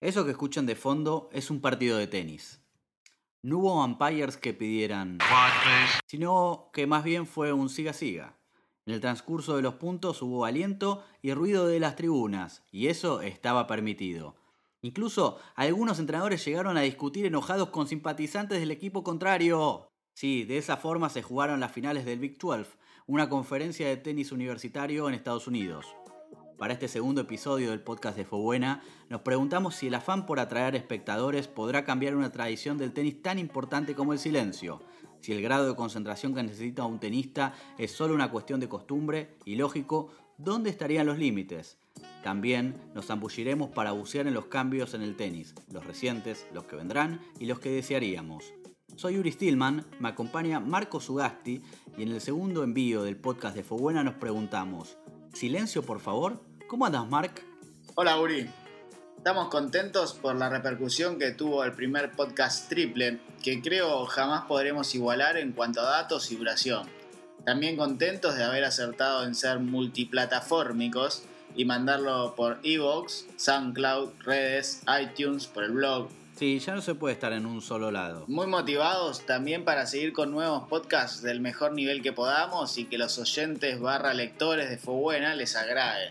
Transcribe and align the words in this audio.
Eso 0.00 0.24
que 0.24 0.32
escuchan 0.32 0.66
de 0.66 0.74
fondo 0.74 1.30
es 1.32 1.50
un 1.50 1.60
partido 1.60 1.96
de 1.96 2.08
tenis. 2.08 2.60
No 3.42 3.58
hubo 3.58 3.84
umpires 3.84 4.36
que 4.36 4.52
pidieran, 4.52 5.18
sino 6.06 6.70
que 6.72 6.86
más 6.86 7.04
bien 7.04 7.26
fue 7.26 7.52
un 7.52 7.68
siga-siga. 7.68 8.36
En 8.84 8.94
el 8.94 9.00
transcurso 9.00 9.54
de 9.54 9.62
los 9.62 9.74
puntos 9.74 10.22
hubo 10.22 10.44
aliento 10.44 11.04
y 11.22 11.32
ruido 11.34 11.68
de 11.68 11.78
las 11.78 11.94
tribunas, 11.94 12.64
y 12.72 12.88
eso 12.88 13.20
estaba 13.20 13.68
permitido. 13.68 14.34
Incluso 14.80 15.38
algunos 15.54 16.00
entrenadores 16.00 16.44
llegaron 16.44 16.76
a 16.76 16.82
discutir 16.82 17.24
enojados 17.24 17.68
con 17.68 17.86
simpatizantes 17.86 18.58
del 18.58 18.72
equipo 18.72 19.04
contrario. 19.04 19.88
Sí, 20.14 20.44
de 20.44 20.58
esa 20.58 20.76
forma 20.76 21.08
se 21.08 21.22
jugaron 21.22 21.60
las 21.60 21.70
finales 21.70 22.04
del 22.04 22.18
Big 22.18 22.38
12, 22.38 22.70
una 23.06 23.28
conferencia 23.28 23.88
de 23.88 23.96
tenis 23.96 24.32
universitario 24.32 25.08
en 25.08 25.14
Estados 25.14 25.46
Unidos. 25.46 25.86
Para 26.56 26.74
este 26.74 26.86
segundo 26.86 27.22
episodio 27.22 27.70
del 27.70 27.80
podcast 27.80 28.16
de 28.16 28.24
Fobuena, 28.24 28.82
nos 29.08 29.22
preguntamos 29.22 29.74
si 29.74 29.88
el 29.88 29.94
afán 29.94 30.26
por 30.26 30.38
atraer 30.38 30.76
espectadores 30.76 31.48
podrá 31.48 31.84
cambiar 31.84 32.14
una 32.14 32.30
tradición 32.30 32.78
del 32.78 32.92
tenis 32.92 33.20
tan 33.20 33.38
importante 33.38 33.96
como 33.96 34.12
el 34.12 34.20
silencio, 34.20 34.80
si 35.20 35.32
el 35.32 35.42
grado 35.42 35.68
de 35.68 35.76
concentración 35.76 36.34
que 36.34 36.42
necesita 36.42 36.84
un 36.84 36.98
tenista 37.00 37.54
es 37.78 37.92
solo 37.92 38.14
una 38.14 38.30
cuestión 38.30 38.60
de 38.60 38.68
costumbre 38.68 39.36
y 39.44 39.56
lógico, 39.56 40.10
¿dónde 40.36 40.70
estarían 40.70 41.06
los 41.06 41.18
límites? 41.18 41.78
También 42.22 42.74
nos 42.94 43.06
zambulliremos 43.06 43.70
para 43.70 43.92
bucear 43.92 44.26
en 44.26 44.34
los 44.34 44.46
cambios 44.46 44.94
en 44.94 45.02
el 45.02 45.16
tenis, 45.16 45.54
los 45.72 45.86
recientes, 45.86 46.46
los 46.52 46.64
que 46.64 46.76
vendrán 46.76 47.20
y 47.38 47.46
los 47.46 47.60
que 47.60 47.70
desearíamos. 47.70 48.52
Soy 48.96 49.18
Uri 49.18 49.32
Stillman, 49.32 49.86
me 50.00 50.08
acompaña 50.10 50.60
Marco 50.60 51.00
Sugasti 51.00 51.62
y 51.96 52.02
en 52.02 52.12
el 52.12 52.20
segundo 52.20 52.62
envío 52.62 53.02
del 53.02 53.16
podcast 53.16 53.56
de 53.56 53.64
Fobuena 53.64 54.04
nos 54.04 54.14
preguntamos, 54.14 54.96
¿silencio 55.32 55.82
por 55.82 56.00
favor? 56.00 56.40
¿Cómo 56.68 56.86
andas, 56.86 57.08
Mark? 57.08 57.42
Hola, 57.94 58.20
Uri. 58.20 58.48
Estamos 59.16 59.48
contentos 59.48 60.12
por 60.14 60.36
la 60.36 60.48
repercusión 60.48 61.18
que 61.18 61.30
tuvo 61.30 61.64
el 61.64 61.72
primer 61.72 62.12
podcast 62.12 62.68
triple, 62.68 63.20
que 63.42 63.62
creo 63.62 64.04
jamás 64.06 64.44
podremos 64.44 64.94
igualar 64.94 65.36
en 65.36 65.52
cuanto 65.52 65.80
a 65.80 65.84
datos 65.84 66.30
y 66.30 66.36
duración. 66.36 66.86
También 67.44 67.76
contentos 67.76 68.36
de 68.36 68.44
haber 68.44 68.64
acertado 68.64 69.24
en 69.24 69.34
ser 69.34 69.58
multiplataformicos 69.58 71.24
y 71.56 71.64
mandarlo 71.64 72.34
por 72.34 72.58
Evox, 72.62 73.26
SoundCloud, 73.36 74.10
redes, 74.20 74.82
iTunes, 75.00 75.46
por 75.46 75.64
el 75.64 75.72
blog. 75.72 76.08
Sí, 76.42 76.58
ya 76.58 76.74
no 76.74 76.80
se 76.80 76.96
puede 76.96 77.14
estar 77.14 77.32
en 77.32 77.46
un 77.46 77.62
solo 77.62 77.92
lado. 77.92 78.24
Muy 78.26 78.48
motivados 78.48 79.24
también 79.24 79.64
para 79.64 79.86
seguir 79.86 80.12
con 80.12 80.32
nuevos 80.32 80.68
podcasts 80.68 81.22
del 81.22 81.40
mejor 81.40 81.72
nivel 81.72 82.02
que 82.02 82.12
podamos 82.12 82.78
y 82.78 82.86
que 82.86 82.98
los 82.98 83.16
oyentes 83.16 83.78
barra 83.78 84.12
lectores 84.12 84.68
de 84.68 84.76
Fobuena 84.76 85.36
les 85.36 85.54
agrade. 85.54 86.10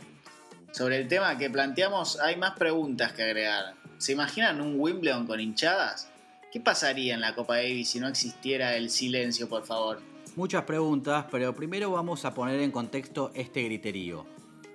Sobre 0.71 0.99
el 0.99 1.09
tema 1.09 1.37
que 1.37 1.49
planteamos 1.49 2.17
hay 2.21 2.37
más 2.37 2.57
preguntas 2.57 3.11
que 3.11 3.23
agregar. 3.23 3.73
¿Se 3.97 4.13
imaginan 4.13 4.61
un 4.61 4.79
Wimbledon 4.79 5.27
con 5.27 5.41
hinchadas? 5.41 6.09
¿Qué 6.49 6.61
pasaría 6.61 7.13
en 7.13 7.19
la 7.19 7.35
Copa 7.35 7.57
Davis 7.57 7.89
si 7.89 7.99
no 7.99 8.07
existiera 8.07 8.77
el 8.77 8.89
silencio, 8.89 9.49
por 9.49 9.65
favor? 9.65 9.99
Muchas 10.37 10.63
preguntas, 10.63 11.25
pero 11.29 11.53
primero 11.53 11.91
vamos 11.91 12.23
a 12.23 12.33
poner 12.33 12.61
en 12.61 12.71
contexto 12.71 13.31
este 13.35 13.63
griterío. 13.63 14.25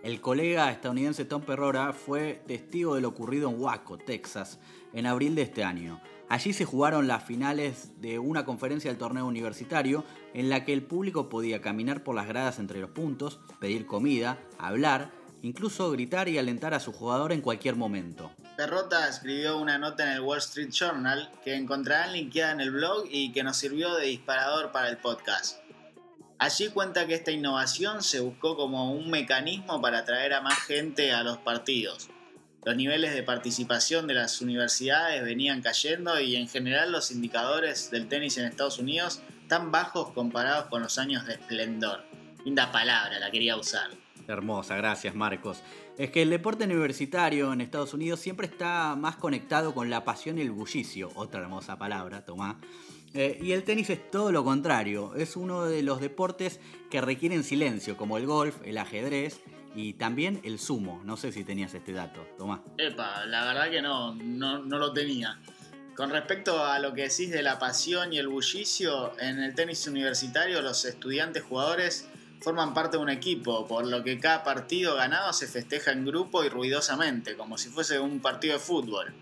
El 0.02 0.20
colega 0.20 0.70
estadounidense 0.70 1.24
Tom 1.24 1.40
Perrora 1.42 1.94
fue 1.94 2.42
testigo 2.46 2.94
de 2.94 3.00
lo 3.00 3.08
ocurrido 3.08 3.48
en 3.48 3.58
Waco, 3.58 3.96
Texas, 3.98 4.60
en 4.96 5.06
abril 5.06 5.36
de 5.36 5.42
este 5.42 5.62
año. 5.62 6.00
Allí 6.28 6.52
se 6.52 6.64
jugaron 6.64 7.06
las 7.06 7.22
finales 7.22 7.92
de 8.00 8.18
una 8.18 8.44
conferencia 8.44 8.90
del 8.90 8.98
torneo 8.98 9.26
universitario 9.26 10.04
en 10.34 10.48
la 10.48 10.64
que 10.64 10.72
el 10.72 10.82
público 10.82 11.28
podía 11.28 11.60
caminar 11.60 12.02
por 12.02 12.16
las 12.16 12.26
gradas 12.26 12.58
entre 12.58 12.80
los 12.80 12.90
puntos, 12.90 13.38
pedir 13.60 13.86
comida, 13.86 14.40
hablar 14.58 15.12
incluso 15.42 15.90
gritar 15.92 16.28
y 16.28 16.38
alentar 16.38 16.74
a 16.74 16.80
su 16.80 16.92
jugador 16.92 17.32
en 17.32 17.40
cualquier 17.40 17.76
momento. 17.76 18.32
Perrota 18.56 19.08
escribió 19.08 19.58
una 19.58 19.78
nota 19.78 20.04
en 20.04 20.16
el 20.16 20.20
Wall 20.20 20.38
Street 20.38 20.70
Journal 20.70 21.30
que 21.44 21.54
encontrarán 21.54 22.12
linkeada 22.12 22.52
en 22.52 22.60
el 22.60 22.72
blog 22.72 23.06
y 23.10 23.32
que 23.32 23.44
nos 23.44 23.56
sirvió 23.56 23.94
de 23.94 24.06
disparador 24.06 24.72
para 24.72 24.88
el 24.88 24.96
podcast. 24.96 25.60
Allí 26.38 26.68
cuenta 26.68 27.06
que 27.06 27.14
esta 27.14 27.30
innovación 27.30 28.02
se 28.02 28.20
buscó 28.20 28.56
como 28.56 28.92
un 28.92 29.10
mecanismo 29.10 29.80
para 29.80 29.98
atraer 29.98 30.34
a 30.34 30.42
más 30.42 30.58
gente 30.58 31.12
a 31.12 31.22
los 31.22 31.38
partidos. 31.38 32.10
Los 32.66 32.74
niveles 32.74 33.14
de 33.14 33.22
participación 33.22 34.08
de 34.08 34.14
las 34.14 34.40
universidades 34.40 35.22
venían 35.22 35.62
cayendo 35.62 36.18
y 36.18 36.34
en 36.34 36.48
general 36.48 36.90
los 36.90 37.12
indicadores 37.12 37.92
del 37.92 38.08
tenis 38.08 38.38
en 38.38 38.46
Estados 38.46 38.80
Unidos 38.80 39.22
están 39.42 39.70
bajos 39.70 40.10
comparados 40.10 40.66
con 40.66 40.82
los 40.82 40.98
años 40.98 41.24
de 41.28 41.34
esplendor. 41.34 42.02
Linda 42.44 42.72
palabra, 42.72 43.20
la 43.20 43.30
quería 43.30 43.56
usar. 43.56 43.88
Hermosa, 44.26 44.74
gracias 44.76 45.14
Marcos. 45.14 45.62
Es 45.96 46.10
que 46.10 46.22
el 46.22 46.30
deporte 46.30 46.64
universitario 46.64 47.52
en 47.52 47.60
Estados 47.60 47.94
Unidos 47.94 48.18
siempre 48.18 48.48
está 48.48 48.96
más 48.96 49.14
conectado 49.14 49.72
con 49.72 49.88
la 49.88 50.04
pasión 50.04 50.36
y 50.38 50.40
el 50.40 50.50
bullicio, 50.50 51.12
otra 51.14 51.42
hermosa 51.42 51.78
palabra, 51.78 52.24
tomá. 52.24 52.58
Eh, 53.14 53.38
y 53.40 53.52
el 53.52 53.62
tenis 53.62 53.90
es 53.90 54.10
todo 54.10 54.32
lo 54.32 54.42
contrario, 54.42 55.14
es 55.14 55.36
uno 55.36 55.66
de 55.66 55.84
los 55.84 56.00
deportes 56.00 56.58
que 56.90 57.00
requieren 57.00 57.44
silencio, 57.44 57.96
como 57.96 58.18
el 58.18 58.26
golf, 58.26 58.56
el 58.64 58.76
ajedrez 58.76 59.40
y 59.76 59.92
también 59.92 60.40
el 60.42 60.58
sumo. 60.58 61.02
No 61.04 61.16
sé 61.16 61.30
si 61.30 61.44
tenías 61.44 61.74
este 61.74 61.92
dato, 61.92 62.26
tomá. 62.38 62.62
Epa, 62.78 63.26
la 63.26 63.44
verdad 63.44 63.70
que 63.70 63.82
no, 63.82 64.14
no, 64.14 64.58
no 64.58 64.78
lo 64.78 64.92
tenía. 64.92 65.38
Con 65.94 66.10
respecto 66.10 66.64
a 66.64 66.78
lo 66.78 66.92
que 66.92 67.02
decís 67.02 67.30
de 67.30 67.42
la 67.42 67.58
pasión 67.58 68.12
y 68.12 68.18
el 68.18 68.28
bullicio, 68.28 69.12
en 69.20 69.38
el 69.38 69.54
tenis 69.54 69.86
universitario 69.86 70.60
los 70.62 70.84
estudiantes 70.84 71.42
jugadores 71.42 72.08
forman 72.40 72.74
parte 72.74 72.96
de 72.96 73.02
un 73.02 73.08
equipo, 73.08 73.66
por 73.66 73.86
lo 73.86 74.02
que 74.02 74.18
cada 74.18 74.42
partido 74.44 74.96
ganado 74.96 75.32
se 75.32 75.46
festeja 75.46 75.92
en 75.92 76.04
grupo 76.04 76.44
y 76.44 76.48
ruidosamente, 76.48 77.36
como 77.36 77.56
si 77.56 77.68
fuese 77.68 77.98
un 77.98 78.20
partido 78.20 78.54
de 78.54 78.60
fútbol. 78.60 79.14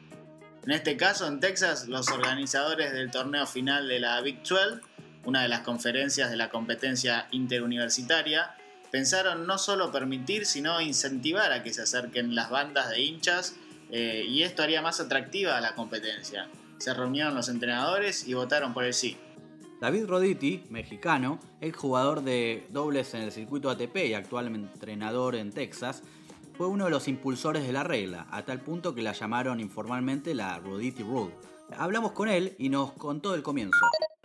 En 0.65 0.73
este 0.73 0.97
caso, 0.97 1.27
en 1.27 1.41
Texas, 1.41 1.89
los 1.89 2.09
organizadores 2.11 2.93
del 2.93 3.11
torneo 3.11 3.47
final 3.47 3.87
de 3.87 4.01
la 4.01 4.21
Big 4.21 4.43
12, 4.43 4.81
una 5.25 5.43
de 5.43 5.49
las 5.49 5.61
conferencias 5.61 6.31
de 6.31 6.37
la 6.37 6.49
competencia 6.49 7.29
interuniversitaria, 7.31 8.57
pensaron 8.95 9.45
no 9.45 9.59
solo 9.59 9.91
permitir, 9.91 10.47
sino 10.47 10.81
incentivar 10.81 11.51
a 11.51 11.65
que 11.65 11.75
se 11.75 11.83
acerquen 11.83 12.37
las 12.37 12.49
bandas 12.49 12.91
de 12.91 13.01
hinchas 13.01 13.57
eh, 13.91 14.25
y 14.29 14.45
esto 14.45 14.63
haría 14.63 14.83
más 14.83 15.01
atractiva 15.01 15.61
la 15.61 15.75
competencia. 15.75 16.49
Se 16.79 16.95
reunieron 16.95 17.35
los 17.35 17.49
entrenadores 17.49 18.29
y 18.29 18.35
votaron 18.35 18.73
por 18.73 18.85
el 18.85 18.95
sí. 18.95 19.17
David 19.81 20.07
Roditi, 20.07 20.63
mexicano, 20.71 21.41
ex 21.61 21.77
jugador 21.77 22.23
de 22.23 22.69
dobles 22.71 23.15
en 23.15 23.23
el 23.23 23.33
circuito 23.33 23.69
ATP 23.69 23.97
y 23.97 24.15
actual 24.15 24.47
entrenador 24.55 25.35
en 25.35 25.51
Texas, 25.51 26.05
fue 26.57 26.69
uno 26.69 26.85
de 26.85 26.93
los 26.93 27.09
impulsores 27.09 27.67
de 27.67 27.73
la 27.73 27.83
regla, 27.83 28.29
a 28.31 28.45
tal 28.45 28.61
punto 28.61 28.95
que 28.95 29.03
la 29.03 29.13
llamaron 29.13 29.59
informalmente 29.59 30.35
la 30.35 30.61
Roditi 30.61 31.03
Rule. 31.03 31.35
Hablamos 31.77 32.13
con 32.13 32.29
él 32.29 32.55
y 32.61 32.69
nos 32.69 32.93
contó 32.93 33.35
el 33.35 33.43
comienzo 33.43 33.75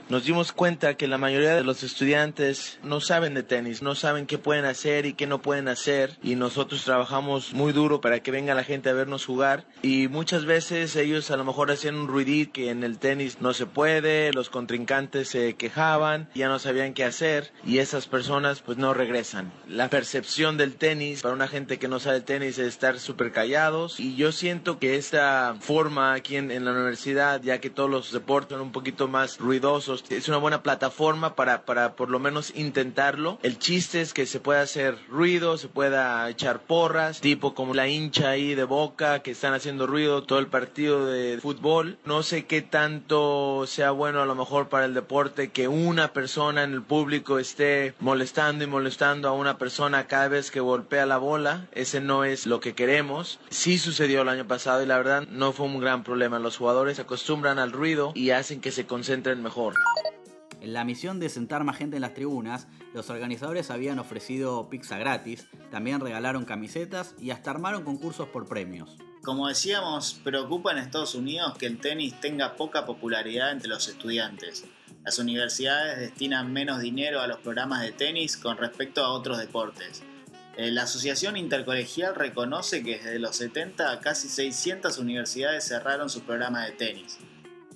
nos 0.10 0.24
dimos 0.24 0.52
cuenta 0.52 0.96
que 0.96 1.08
la 1.08 1.20
mayoría 1.20 1.56
de 1.56 1.64
los 1.64 1.84
estudiantes 1.84 2.80
no 2.84 3.00
saben 3.00 3.36
de 3.36 3.44
tenis, 3.44 3.84
no 3.84 3.94
saben 3.94 4.26
qué 4.26 4.40
pueden 4.40 4.66
hacer 4.66 5.06
y 5.06 5.14
qué 5.14 5.28
no 5.28 5.42
pueden 5.42 5.68
hacer 5.68 6.18
y 6.24 6.36
nosotros 6.36 6.84
trabajamos 6.84 7.54
muy 7.54 7.74
duro 7.74 8.02
para 8.02 8.20
que 8.20 8.32
venga 8.32 8.56
la 8.56 8.64
gente 8.64 8.90
a 8.90 8.94
vernos 8.94 9.26
jugar 9.26 9.66
y 9.84 10.08
muchas 10.08 10.46
veces 10.46 10.96
ellos 10.96 11.30
a 11.30 11.38
lo 11.38 11.46
mejor 11.46 11.70
hacían 11.72 11.96
un 11.96 12.08
ruidito 12.08 12.54
que 12.54 12.70
en 12.70 12.84
el 12.84 12.98
tenis 12.98 13.42
no 13.42 13.54
se 13.54 13.66
puede, 13.66 14.34
los 14.34 14.50
contrincantes 14.50 15.30
se 15.30 15.56
quejaban, 15.56 16.30
ya 16.34 16.48
no 16.48 16.58
sabían 16.58 16.94
qué 16.94 17.04
hacer 17.04 17.52
y 17.64 17.78
esas 17.78 18.08
personas 18.08 18.62
pues 18.62 18.78
no 18.78 18.94
regresan. 18.94 19.52
La 19.68 19.90
percepción 19.90 20.58
del 20.58 20.76
tenis 20.76 21.22
para 21.22 21.36
una 21.36 21.48
gente 21.48 21.78
que 21.78 21.88
no 21.88 22.00
sabe 22.00 22.22
tenis 22.22 22.58
es 22.58 22.68
estar 22.68 23.00
súper 23.00 23.32
callados 23.32 24.00
y 24.00 24.16
yo 24.16 24.32
siento 24.32 24.80
que 24.80 24.96
esta 24.96 25.56
forma 25.60 26.14
aquí 26.14 26.36
en, 26.36 26.50
en 26.50 26.66
la 26.66 26.72
universidad, 26.72 27.42
ya 27.42 27.60
que 27.60 27.70
todos 27.70 27.90
los 27.90 28.12
deportes 28.12 28.58
son 28.58 28.62
un 28.62 28.72
poquito 28.72 29.08
más 29.08 29.38
ruidosos, 29.38 29.99
es 30.10 30.28
una 30.28 30.38
buena 30.38 30.64
plataforma 30.64 31.36
para, 31.36 31.66
para 31.66 31.96
por 31.96 32.10
lo 32.10 32.20
menos 32.20 32.54
intentarlo. 32.56 33.40
El 33.44 33.60
chiste 33.60 34.02
es 34.02 34.14
que 34.14 34.26
se 34.26 34.40
pueda 34.40 34.62
hacer 34.62 34.98
ruido, 35.10 35.58
se 35.58 35.68
pueda 35.68 36.30
echar 36.30 36.62
porras, 36.62 37.22
tipo 37.22 37.54
como 37.54 37.74
la 37.74 37.88
hincha 37.88 38.30
ahí 38.30 38.56
de 38.56 38.64
boca 38.64 39.20
que 39.20 39.32
están 39.32 39.54
haciendo 39.54 39.88
ruido 39.88 40.24
todo 40.24 40.40
el 40.40 40.48
partido 40.48 41.06
de 41.06 41.40
fútbol. 41.42 41.98
No 42.06 42.24
sé 42.24 42.46
qué 42.46 42.62
tanto 42.62 43.66
sea 43.68 43.92
bueno 43.92 44.22
a 44.22 44.26
lo 44.26 44.36
mejor 44.36 44.70
para 44.70 44.86
el 44.86 44.94
deporte 44.94 45.52
que 45.52 45.68
una 45.68 46.14
persona 46.14 46.64
en 46.64 46.74
el 46.74 46.82
público 46.82 47.40
esté 47.40 47.94
molestando 48.00 48.64
y 48.64 48.68
molestando 48.68 49.28
a 49.28 49.34
una 49.34 49.58
persona 49.58 50.08
cada 50.08 50.28
vez 50.28 50.52
que 50.52 50.60
golpea 50.60 51.06
la 51.06 51.18
bola. 51.18 51.68
Ese 51.72 52.02
no 52.02 52.24
es 52.24 52.46
lo 52.46 52.60
que 52.60 52.74
queremos. 52.74 53.40
Sí 53.50 53.78
sucedió 53.78 54.22
el 54.22 54.30
año 54.30 54.48
pasado 54.48 54.84
y 54.84 54.86
la 54.86 54.98
verdad 54.98 55.28
no 55.30 55.52
fue 55.52 55.66
un 55.66 55.80
gran 55.80 56.04
problema. 56.04 56.40
Los 56.40 56.58
jugadores 56.58 57.00
acostumbran 57.00 57.60
al 57.60 57.72
ruido 57.72 58.12
y 58.16 58.32
hacen 58.32 58.62
que 58.62 58.72
se 58.72 58.86
concentren 58.86 59.42
mejor. 59.44 59.74
En 60.62 60.74
la 60.74 60.84
misión 60.84 61.20
de 61.20 61.30
sentar 61.30 61.64
más 61.64 61.78
gente 61.78 61.96
en 61.96 62.02
las 62.02 62.14
tribunas, 62.14 62.68
los 62.94 63.10
organizadores 63.10 63.72
habían 63.72 63.98
ofrecido 63.98 64.70
pizza 64.70 64.98
gratis, 64.98 65.48
también 65.72 66.02
regalaron 66.02 66.44
camisetas 66.44 67.16
y 67.18 67.32
hasta 67.32 67.52
armaron 67.52 67.84
concursos 67.84 68.28
por 68.28 68.48
premios. 68.48 68.98
Como 69.24 69.48
decíamos, 69.48 70.20
preocupa 70.24 70.72
en 70.72 70.80
Estados 70.80 71.16
Unidos 71.16 71.58
que 71.58 71.66
el 71.66 71.80
tenis 71.80 72.20
tenga 72.20 72.56
poca 72.56 72.86
popularidad 72.86 73.52
entre 73.52 73.70
los 73.70 73.88
estudiantes. 73.88 74.66
Las 75.04 75.18
universidades 75.18 76.00
destinan 76.00 76.52
menos 76.52 76.82
dinero 76.82 77.22
a 77.22 77.28
los 77.28 77.40
programas 77.40 77.82
de 77.82 77.92
tenis 77.94 78.36
con 78.36 78.58
respecto 78.58 79.04
a 79.04 79.12
otros 79.12 79.38
deportes. 79.38 80.04
Eh, 80.58 80.72
la 80.72 80.84
Asociación 80.84 81.38
Intercolegial 81.38 82.16
reconoce 82.16 82.84
que 82.84 82.98
desde 82.98 83.20
los 83.20 83.38
70 83.38 84.02
casi 84.02 84.28
600 84.28 84.98
universidades 84.98 85.66
cerraron 85.66 86.10
su 86.10 86.22
programa 86.24 86.66
de 86.66 86.72
tenis. 86.72 87.18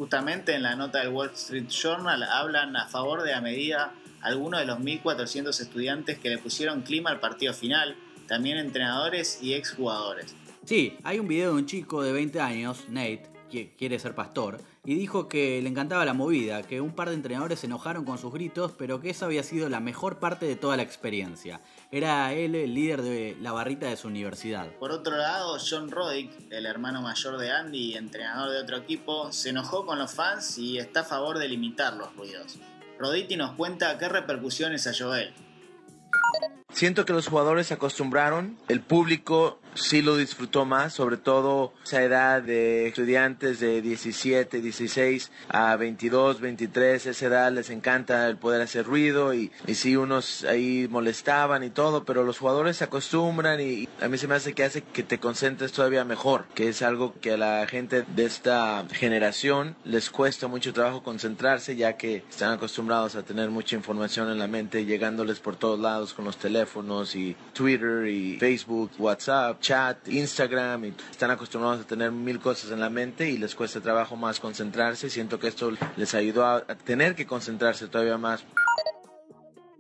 Justamente 0.04 0.54
en 0.54 0.64
la 0.64 0.76
nota 0.76 1.00
del 1.00 1.14
Wall 1.14 1.30
Street 1.34 1.70
Journal 1.70 2.24
hablan 2.24 2.76
a 2.76 2.90
favor 2.90 3.24
de 3.24 3.32
la 3.32 3.40
medida 3.40 3.94
algunos 4.20 4.60
de 4.60 4.66
los 4.66 4.80
1.400 4.80 5.58
estudiantes 5.62 6.20
que 6.20 6.30
le 6.30 6.40
pusieron 6.40 6.82
clima 6.82 7.10
al 7.10 7.22
partido 7.22 7.54
final, 7.54 7.96
también 8.28 8.58
entrenadores 8.58 9.40
y 9.42 9.54
exjugadores. 9.54 10.36
Sí, 10.66 10.98
hay 11.06 11.20
un 11.20 11.30
video 11.30 11.54
de 11.54 11.62
un 11.62 11.66
chico 11.68 12.04
de 12.04 12.12
20 12.12 12.42
años, 12.42 12.84
Nate, 12.90 13.30
que 13.50 13.76
quiere 13.78 13.98
ser 13.98 14.14
pastor, 14.14 14.60
y 14.84 14.96
dijo 14.96 15.30
que 15.30 15.62
le 15.62 15.70
encantaba 15.70 16.04
la 16.04 16.14
movida, 16.14 16.64
que 16.64 16.82
un 16.82 16.94
par 16.94 17.08
de 17.08 17.16
entrenadores 17.16 17.62
se 17.62 17.68
enojaron 17.68 18.04
con 18.04 18.18
sus 18.18 18.34
gritos, 18.34 18.74
pero 18.78 19.00
que 19.00 19.12
esa 19.12 19.28
había 19.28 19.44
sido 19.44 19.70
la 19.70 19.80
mejor 19.80 20.20
parte 20.20 20.46
de 20.46 20.58
toda 20.58 20.76
la 20.76 20.84
experiencia. 20.84 21.62
Era 21.94 22.34
él 22.34 22.56
el 22.56 22.74
líder 22.74 23.04
de 23.04 23.38
la 23.40 23.52
barrita 23.52 23.86
de 23.86 23.96
su 23.96 24.08
universidad. 24.08 24.66
Por 24.80 24.90
otro 24.90 25.16
lado, 25.16 25.60
John 25.64 25.92
Roddick, 25.92 26.32
el 26.50 26.66
hermano 26.66 27.04
mayor 27.04 27.38
de 27.38 27.52
Andy 27.52 27.92
y 27.92 27.94
entrenador 27.94 28.50
de 28.50 28.58
otro 28.58 28.78
equipo, 28.78 29.32
se 29.32 29.50
enojó 29.50 29.86
con 29.86 30.00
los 30.00 30.12
fans 30.12 30.58
y 30.58 30.80
está 30.80 31.02
a 31.02 31.04
favor 31.04 31.38
de 31.38 31.48
limitar 31.48 31.94
los 31.94 32.16
ruidos. 32.16 32.58
Roditi 32.98 33.38
nos 33.38 33.52
cuenta 33.52 33.96
qué 34.00 34.10
repercusiones 34.10 34.88
a 34.88 34.92
Joel. 34.98 35.36
Siento 36.74 37.06
que 37.06 37.14
los 37.14 37.28
jugadores 37.28 37.68
se 37.68 37.76
acostumbraron, 37.76 38.58
el 38.68 38.82
público 38.82 39.60
sí 39.76 40.02
lo 40.02 40.18
disfrutó 40.18 40.66
más, 40.66 40.94
sobre 40.94 41.18
todo 41.18 41.74
esa 41.84 42.02
edad 42.02 42.42
de 42.42 42.88
estudiantes 42.88 43.60
de 43.60 43.82
17, 43.82 44.60
16 44.62 45.32
a 45.50 45.76
22, 45.76 46.42
23, 46.42 47.06
esa 47.06 47.26
edad 47.26 47.52
les 47.52 47.70
encanta 47.70 48.28
el 48.28 48.38
poder 48.38 48.62
hacer 48.62 48.86
ruido 48.86 49.34
y, 49.34 49.52
y 49.68 49.76
sí 49.76 49.96
unos 49.96 50.44
ahí 50.46 50.88
molestaban 50.90 51.64
y 51.64 51.70
todo, 51.70 52.06
pero 52.06 52.24
los 52.24 52.40
jugadores 52.40 52.78
se 52.78 52.86
acostumbran 52.86 53.62
y 53.62 53.88
a 54.02 54.08
mí 54.08 54.18
se 54.18 54.28
me 54.28 54.36
hace 54.36 54.54
que 54.54 54.64
hace 54.64 54.82
que 54.82 55.04
te 55.04 55.20
concentres 55.20 55.72
todavía 55.72 56.06
mejor, 56.06 56.46
que 56.56 56.70
es 56.70 56.82
algo 56.82 57.14
que 57.20 57.34
a 57.34 57.38
la 57.38 57.68
gente 57.68 58.04
de 58.16 58.26
esta 58.26 58.86
generación 58.92 59.76
les 59.86 60.10
cuesta 60.10 60.48
mucho 60.48 60.74
trabajo 60.74 61.04
concentrarse 61.04 61.76
ya 61.76 61.98
que 61.98 62.24
están 62.30 62.52
acostumbrados 62.52 63.16
a 63.16 63.24
tener 63.24 63.50
mucha 63.50 63.76
información 63.76 64.30
en 64.30 64.40
la 64.40 64.48
mente 64.48 64.86
llegándoles 64.86 65.40
por 65.40 65.56
todos 65.56 65.80
lados 65.80 66.14
con 66.14 66.26
los 66.26 66.38
teléfonos 66.38 66.63
y 67.16 67.36
Twitter 67.54 68.08
y 68.08 68.38
Facebook, 68.38 68.92
WhatsApp 69.00 69.60
chat, 69.60 70.08
Instagram, 70.08 70.86
y 70.86 70.94
están 71.12 71.32
acostumbrados 71.32 71.82
a 71.82 71.88
tener 71.88 72.12
mil 72.12 72.40
cosas 72.40 72.72
en 72.72 72.80
la 72.80 72.90
mente 72.90 73.30
y 73.30 73.38
les 73.38 73.56
cuesta 73.56 73.82
trabajo 73.82 74.16
más 74.16 74.40
concentrarse. 74.40 75.10
Siento 75.10 75.40
que 75.40 75.48
esto 75.48 75.72
les 75.98 76.14
ayudó 76.14 76.46
a 76.46 76.66
tener 76.66 77.16
que 77.16 77.26
concentrarse 77.26 77.88
todavía 77.88 78.18
más. 78.18 78.46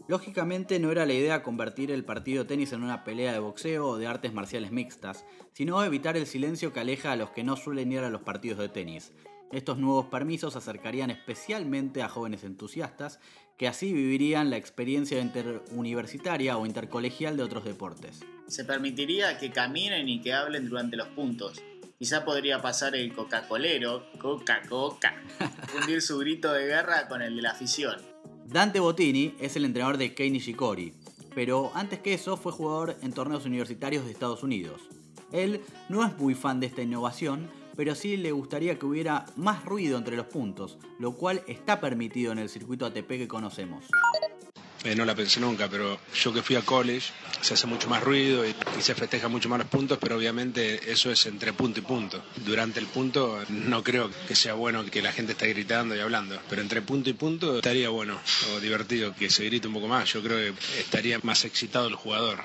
Lógicamente 0.07 0.79
no 0.79 0.91
era 0.91 1.05
la 1.05 1.13
idea 1.13 1.43
convertir 1.43 1.89
el 1.89 2.03
partido 2.03 2.43
de 2.43 2.49
tenis 2.49 2.73
en 2.73 2.83
una 2.83 3.05
pelea 3.05 3.31
de 3.31 3.39
boxeo 3.39 3.87
o 3.87 3.97
de 3.97 4.07
artes 4.07 4.33
marciales 4.33 4.71
mixtas, 4.71 5.25
sino 5.53 5.83
evitar 5.83 6.17
el 6.17 6.27
silencio 6.27 6.73
que 6.73 6.81
aleja 6.81 7.13
a 7.13 7.15
los 7.15 7.29
que 7.29 7.43
no 7.43 7.55
suelen 7.55 7.91
ir 7.91 7.99
a 7.99 8.09
los 8.09 8.21
partidos 8.21 8.59
de 8.59 8.67
tenis. 8.67 9.13
Estos 9.53 9.77
nuevos 9.77 10.07
permisos 10.07 10.55
acercarían 10.55 11.11
especialmente 11.11 12.01
a 12.01 12.09
jóvenes 12.09 12.43
entusiastas 12.43 13.19
que 13.57 13.67
así 13.67 13.93
vivirían 13.93 14.49
la 14.49 14.57
experiencia 14.57 15.19
interuniversitaria 15.19 16.57
o 16.57 16.65
intercolegial 16.65 17.37
de 17.37 17.43
otros 17.43 17.65
deportes. 17.65 18.21
Se 18.47 18.65
permitiría 18.65 19.37
que 19.37 19.51
caminen 19.51 20.09
y 20.09 20.21
que 20.21 20.33
hablen 20.33 20.69
durante 20.69 20.97
los 20.97 21.07
puntos. 21.09 21.61
Quizá 21.97 22.25
podría 22.25 22.61
pasar 22.61 22.95
el 22.95 23.13
Coca-Colero, 23.13 24.05
Coca-Coca, 24.19 25.15
fundir 25.67 26.01
su 26.01 26.17
grito 26.17 26.51
de 26.51 26.65
guerra 26.65 27.07
con 27.07 27.21
el 27.21 27.35
de 27.35 27.41
la 27.41 27.51
afición. 27.51 27.95
Dante 28.45 28.79
Bottini 28.79 29.35
es 29.39 29.55
el 29.55 29.65
entrenador 29.65 29.97
de 29.97 30.13
Kei 30.13 30.29
Nishikori, 30.29 30.93
pero 31.33 31.71
antes 31.75 31.99
que 31.99 32.13
eso 32.13 32.35
fue 32.37 32.51
jugador 32.51 32.97
en 33.01 33.13
torneos 33.13 33.45
universitarios 33.45 34.05
de 34.05 34.11
Estados 34.11 34.43
Unidos. 34.43 34.81
Él 35.31 35.61
no 35.89 36.05
es 36.05 36.15
muy 36.17 36.35
fan 36.35 36.59
de 36.59 36.67
esta 36.67 36.81
innovación, 36.81 37.49
pero 37.75 37.95
sí 37.95 38.17
le 38.17 38.31
gustaría 38.31 38.77
que 38.77 38.85
hubiera 38.85 39.25
más 39.35 39.63
ruido 39.65 39.97
entre 39.97 40.17
los 40.17 40.27
puntos, 40.27 40.77
lo 40.99 41.13
cual 41.13 41.43
está 41.47 41.79
permitido 41.79 42.31
en 42.31 42.39
el 42.39 42.49
circuito 42.49 42.85
ATP 42.85 43.07
que 43.07 43.27
conocemos. 43.27 43.85
Eh, 44.83 44.95
no 44.95 45.05
la 45.05 45.15
pensé 45.15 45.39
nunca, 45.39 45.69
pero 45.69 45.97
yo 46.13 46.33
que 46.33 46.41
fui 46.41 46.57
a 46.57 46.61
college, 46.61 47.13
se 47.39 47.53
hace 47.53 47.67
mucho 47.67 47.87
más 47.87 48.03
ruido 48.03 48.45
y, 48.45 48.53
se 48.81 48.93
festeja 48.93 49.29
mucho 49.29 49.47
más 49.47 49.59
los 49.59 49.67
puntos, 49.69 49.97
pero 49.99 50.17
obviamente 50.17 50.91
eso 50.91 51.09
es 51.09 51.25
entre 51.25 51.53
punto 51.53 51.79
y 51.79 51.83
punto. 51.83 52.21
Durante 52.45 52.81
el 52.81 52.87
punto 52.87 53.39
no 53.47 53.81
creo 53.81 54.09
que 54.27 54.35
sea 54.35 54.55
bueno 54.55 54.83
que 54.85 55.01
la 55.01 55.13
gente 55.13 55.31
esté 55.31 55.47
gritando 55.47 55.95
y 55.95 55.99
hablando, 55.99 56.37
pero 56.49 56.61
entre 56.61 56.81
punto 56.81 57.09
y 57.09 57.13
punto 57.13 57.55
estaría 57.57 57.87
bueno 57.89 58.19
o 58.53 58.59
divertido 58.59 59.15
que 59.15 59.29
se 59.29 59.45
grite 59.45 59.69
un 59.69 59.75
poco 59.75 59.87
más. 59.87 60.11
Yo 60.11 60.21
creo 60.21 60.37
que 60.37 60.59
estaría 60.79 61.17
más 61.23 61.45
excitado 61.45 61.87
el 61.87 61.95
jugador. 61.95 62.43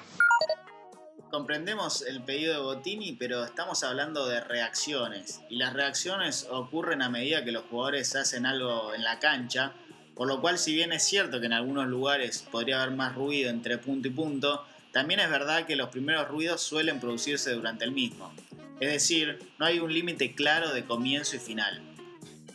Comprendemos 1.30 2.00
el 2.02 2.22
pedido 2.22 2.54
de 2.54 2.60
Bottini, 2.60 3.12
pero 3.12 3.44
estamos 3.44 3.84
hablando 3.84 4.26
de 4.26 4.40
reacciones. 4.40 5.42
Y 5.50 5.56
las 5.56 5.74
reacciones 5.74 6.46
ocurren 6.50 7.02
a 7.02 7.10
medida 7.10 7.44
que 7.44 7.52
los 7.52 7.64
jugadores 7.64 8.16
hacen 8.16 8.46
algo 8.46 8.94
en 8.94 9.04
la 9.04 9.18
cancha. 9.18 9.72
Por 10.14 10.26
lo 10.26 10.40
cual, 10.40 10.58
si 10.58 10.74
bien 10.74 10.90
es 10.92 11.02
cierto 11.02 11.38
que 11.38 11.46
en 11.46 11.52
algunos 11.52 11.86
lugares 11.86 12.46
podría 12.50 12.82
haber 12.82 12.96
más 12.96 13.14
ruido 13.14 13.50
entre 13.50 13.76
punto 13.76 14.08
y 14.08 14.10
punto, 14.10 14.64
también 14.90 15.20
es 15.20 15.28
verdad 15.28 15.66
que 15.66 15.76
los 15.76 15.90
primeros 15.90 16.28
ruidos 16.28 16.62
suelen 16.62 16.98
producirse 16.98 17.52
durante 17.52 17.84
el 17.84 17.92
mismo. 17.92 18.32
Es 18.80 18.90
decir, 18.90 19.38
no 19.58 19.66
hay 19.66 19.80
un 19.80 19.92
límite 19.92 20.34
claro 20.34 20.72
de 20.72 20.86
comienzo 20.86 21.36
y 21.36 21.40
final. 21.40 21.82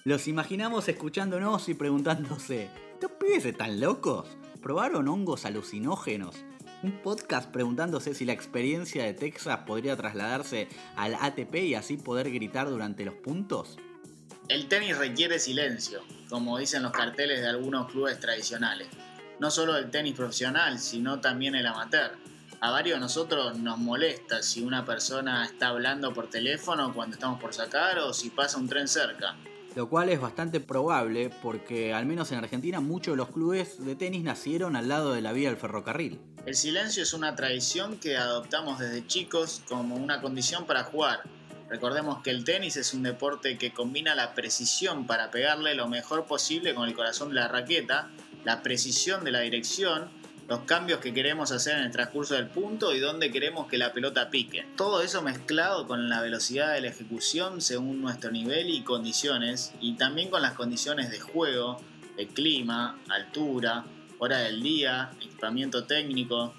Los 0.04 0.28
imaginamos 0.28 0.90
escuchándonos 0.90 1.70
y 1.70 1.76
preguntándose, 1.76 2.70
¿estos 2.94 3.12
pibes 3.20 3.46
están 3.46 3.80
locos? 3.80 4.36
¿Probaron 4.64 5.08
hongos 5.08 5.46
alucinógenos? 5.46 6.44
Un 6.84 7.02
podcast 7.02 7.50
preguntándose 7.50 8.14
si 8.14 8.26
la 8.26 8.34
experiencia 8.34 9.04
de 9.06 9.14
Texas 9.14 9.60
podría 9.66 9.96
trasladarse 9.96 10.68
al 10.96 11.16
ATP 11.16 11.56
y 11.56 11.76
así 11.76 11.98
poder 11.98 12.30
gritar 12.30 12.70
durante 12.70 13.06
los 13.06 13.16
puntos? 13.16 13.78
El 14.50 14.68
tenis 14.68 14.98
requiere 14.98 15.40
silencio, 15.40 16.02
como 16.30 16.58
dicen 16.58 16.84
los 16.84 16.92
carteles 16.92 17.40
de 17.40 17.48
algunos 17.48 17.90
clubes 17.90 18.20
tradicionales. 18.20 18.90
No 19.40 19.50
solo 19.50 19.78
el 19.78 19.90
tenis 19.90 20.14
profesional, 20.14 20.78
sino 20.78 21.22
también 21.22 21.56
el 21.56 21.66
amateur. 21.66 22.12
A 22.60 22.70
varios 22.70 22.98
de 22.98 23.02
nosotros 23.02 23.58
nos 23.58 23.78
molesta 23.78 24.44
si 24.44 24.62
una 24.62 24.86
persona 24.86 25.46
está 25.46 25.70
hablando 25.70 26.14
por 26.14 26.30
teléfono 26.30 26.94
cuando 26.94 27.16
estamos 27.16 27.42
por 27.42 27.54
sacar 27.54 28.00
o 28.00 28.14
si 28.14 28.30
pasa 28.30 28.58
un 28.58 28.68
tren 28.68 28.88
cerca 28.88 29.36
lo 29.76 29.90
cual 29.90 30.10
es 30.10 30.20
bastante 30.20 30.60
probable 30.60 31.30
porque 31.42 31.94
al 31.94 32.06
menos 32.06 32.32
en 32.32 32.40
Argentina 32.40 32.80
muchos 32.80 33.14
de 33.14 33.18
los 33.18 33.30
clubes 33.30 33.84
de 33.84 33.96
tenis 33.96 34.24
nacieron 34.24 34.76
al 34.76 34.88
lado 34.88 35.14
de 35.14 35.22
la 35.22 35.34
vía 35.34 35.50
del 35.50 35.58
ferrocarril. 35.58 36.20
El 36.46 36.56
silencio 36.56 37.04
es 37.04 37.14
una 37.14 37.36
tradición 37.36 37.98
que 37.98 38.18
adoptamos 38.18 38.80
desde 38.80 39.06
chicos 39.08 39.64
como 39.68 39.96
una 39.96 40.22
condición 40.22 40.66
para 40.66 40.84
jugar. 40.84 41.22
Recordemos 41.70 42.22
que 42.22 42.30
el 42.30 42.44
tenis 42.44 42.78
es 42.78 42.94
un 42.94 43.02
deporte 43.02 43.58
que 43.58 43.74
combina 43.74 44.14
la 44.14 44.36
precisión 44.36 45.08
para 45.08 45.32
pegarle 45.32 45.74
lo 45.74 45.88
mejor 45.88 46.26
posible 46.26 46.76
con 46.76 46.88
el 46.88 46.94
corazón 46.94 47.30
de 47.30 47.36
la 47.36 47.48
raqueta, 47.48 48.12
la 48.44 48.62
precisión 48.62 49.24
de 49.24 49.32
la 49.32 49.40
dirección, 49.40 50.10
los 50.48 50.62
cambios 50.62 51.00
que 51.00 51.14
queremos 51.14 51.52
hacer 51.52 51.78
en 51.78 51.86
el 51.86 51.92
transcurso 51.92 52.36
del 52.36 52.48
punto 52.48 52.94
y 52.94 53.00
dónde 53.00 53.32
queremos 53.32 53.68
que 53.68 53.78
la 53.78 53.94
pelota 53.94 54.30
pique. 54.30 54.66
Todo 54.76 55.02
eso 55.02 55.22
mezclado 55.22 55.88
con 55.88 56.10
la 56.10 56.22
velocidad 56.22 56.74
de 56.74 56.82
la 56.82 56.88
ejecución 56.88 57.62
según 57.62 58.02
nuestro 58.02 58.32
nivel 58.32 58.70
y 58.70 58.84
condiciones 58.84 59.74
y 59.80 59.96
también 59.96 60.30
con 60.30 60.42
las 60.42 60.54
condiciones 60.54 61.12
de 61.12 61.20
juego, 61.20 61.78
el 62.18 62.28
clima, 62.28 63.00
altura, 63.10 63.86
hora 64.20 64.40
del 64.40 64.62
día, 64.62 65.12
equipamiento 65.18 65.86
técnico. 65.86 66.54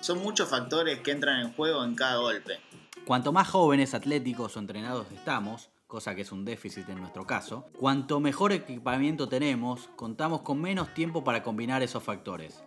Son 0.00 0.18
muchos 0.18 0.48
factores 0.48 1.00
que 1.00 1.12
entran 1.12 1.40
en 1.40 1.52
juego 1.52 1.84
en 1.84 1.94
cada 1.94 2.16
golpe. 2.16 2.58
Cuanto 3.06 3.32
más 3.32 3.48
jóvenes, 3.48 3.94
atléticos 3.94 4.56
o 4.56 4.60
entrenados 4.60 5.06
estamos, 5.12 5.70
cosa 5.86 6.14
que 6.14 6.22
es 6.22 6.32
un 6.32 6.44
déficit 6.44 6.88
en 6.88 7.00
nuestro 7.00 7.26
caso, 7.26 7.66
cuanto 7.78 8.18
mejor 8.18 8.52
equipamiento 8.52 9.28
tenemos, 9.28 9.88
contamos 9.96 10.40
con 10.40 10.60
menos 10.60 10.92
tiempo 10.94 11.22
para 11.22 11.42
combinar 11.42 11.82
esos 11.82 12.02
factores. 12.02 12.64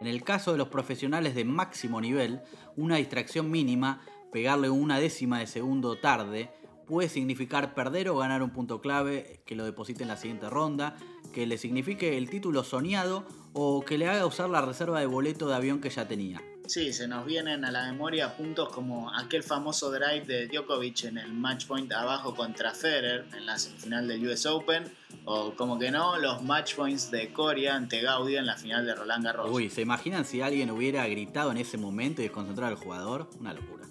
En 0.00 0.06
el 0.06 0.22
caso 0.22 0.52
de 0.52 0.58
los 0.58 0.68
profesionales 0.68 1.34
de 1.34 1.44
máximo 1.44 2.00
nivel, 2.00 2.40
una 2.76 2.96
distracción 2.96 3.50
mínima, 3.50 4.00
pegarle 4.32 4.70
una 4.70 5.00
décima 5.00 5.40
de 5.40 5.46
segundo 5.46 5.96
tarde, 5.96 6.50
puede 6.86 7.08
significar 7.08 7.74
perder 7.74 8.08
o 8.08 8.16
ganar 8.16 8.42
un 8.42 8.50
punto 8.50 8.80
clave 8.80 9.42
que 9.44 9.56
lo 9.56 9.64
deposite 9.64 10.02
en 10.02 10.08
la 10.08 10.16
siguiente 10.16 10.48
ronda, 10.48 10.96
que 11.34 11.46
le 11.46 11.58
signifique 11.58 12.16
el 12.16 12.30
título 12.30 12.64
soñado 12.64 13.26
o 13.52 13.84
que 13.84 13.98
le 13.98 14.08
haga 14.08 14.24
usar 14.24 14.48
la 14.48 14.62
reserva 14.62 15.00
de 15.00 15.06
boleto 15.06 15.48
de 15.48 15.54
avión 15.54 15.80
que 15.80 15.90
ya 15.90 16.08
tenía. 16.08 16.40
Sí, 16.68 16.92
se 16.92 17.08
nos 17.08 17.24
vienen 17.24 17.64
a 17.64 17.70
la 17.70 17.86
memoria 17.86 18.36
puntos 18.36 18.68
como 18.68 19.10
aquel 19.14 19.42
famoso 19.42 19.90
drive 19.90 20.26
de 20.26 20.48
Djokovic 20.48 21.04
en 21.04 21.16
el 21.16 21.32
match 21.32 21.66
point 21.66 21.90
abajo 21.90 22.34
contra 22.34 22.74
Federer 22.74 23.24
en 23.34 23.46
la 23.46 23.58
semifinal 23.58 24.06
del 24.06 24.28
US 24.28 24.44
Open, 24.44 24.84
o 25.24 25.54
como 25.54 25.78
que 25.78 25.90
no, 25.90 26.18
los 26.18 26.42
match 26.42 26.74
points 26.74 27.10
de 27.10 27.32
Coria 27.32 27.74
ante 27.74 28.02
Gaudio 28.02 28.38
en 28.38 28.44
la 28.44 28.54
final 28.54 28.84
de 28.84 28.94
Roland 28.94 29.24
Garros. 29.24 29.50
Uy, 29.50 29.70
¿se 29.70 29.80
imaginan 29.80 30.26
si 30.26 30.42
alguien 30.42 30.70
hubiera 30.70 31.06
gritado 31.08 31.50
en 31.52 31.56
ese 31.56 31.78
momento 31.78 32.20
y 32.20 32.24
desconcentrado 32.24 32.70
al 32.70 32.78
jugador? 32.78 33.30
Una 33.40 33.54
locura. 33.54 33.86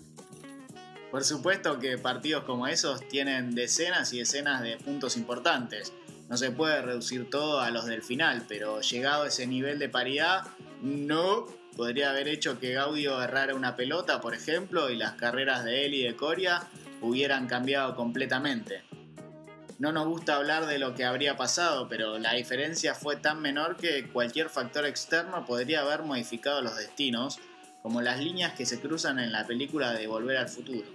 Por 1.10 1.24
supuesto 1.24 1.79
que 1.79 1.98
partidos 1.98 2.43
como 2.43 2.67
esos 2.67 3.07
tienen 3.07 3.55
decenas 3.55 4.13
y 4.13 4.19
decenas 4.19 4.62
de 4.62 4.77
puntos 4.77 5.17
importantes. 5.17 5.93
No 6.29 6.38
se 6.38 6.51
puede 6.51 6.79
reducir 6.84 7.27
todo 7.27 7.60
a 7.60 7.72
los 7.72 7.86
del 7.86 8.03
final, 8.03 8.46
pero 8.48 8.81
llegado 8.81 9.24
a 9.24 9.29
ese 9.29 9.48
nivel 9.48 9.79
de 9.79 9.89
paridad, 9.89 10.46
no 10.84 11.48
podría 11.77 12.10
haber 12.10 12.27
hecho 12.27 12.60
que 12.60 12.74
Gaudio 12.74 13.22
errara 13.22 13.55
una 13.55 13.75
pelota, 13.75 14.19
por 14.19 14.34
ejemplo, 14.34 14.89
y 14.89 14.98
las 14.98 15.13
carreras 15.13 15.63
de 15.63 15.86
él 15.86 15.93
y 15.93 16.03
de 16.03 16.15
Coria 16.15 16.63
hubieran 17.01 17.48
cambiado 17.48 17.96
completamente. 17.96 18.81
No 19.77 19.91
nos 19.91 20.07
gusta 20.07 20.36
hablar 20.36 20.65
de 20.65 20.79
lo 20.79 20.96
que 20.96 21.05
habría 21.05 21.38
pasado, 21.38 21.88
pero 21.88 22.17
la 22.17 22.34
diferencia 22.34 22.96
fue 22.96 23.15
tan 23.15 23.43
menor 23.43 23.77
que 23.77 24.10
cualquier 24.10 24.50
factor 24.50 24.88
externo 24.88 25.46
podría 25.46 25.81
haber 25.81 26.01
modificado 26.01 26.63
los 26.63 26.75
destinos, 26.75 27.38
como 27.84 28.01
las 28.01 28.19
líneas 28.19 28.53
que 28.53 28.65
se 28.65 28.81
cruzan 28.81 29.19
en 29.19 29.31
la 29.31 29.46
película 29.46 29.93
de 29.93 30.07
Volver 30.07 30.38
al 30.38 30.50
Futuro. 30.50 30.88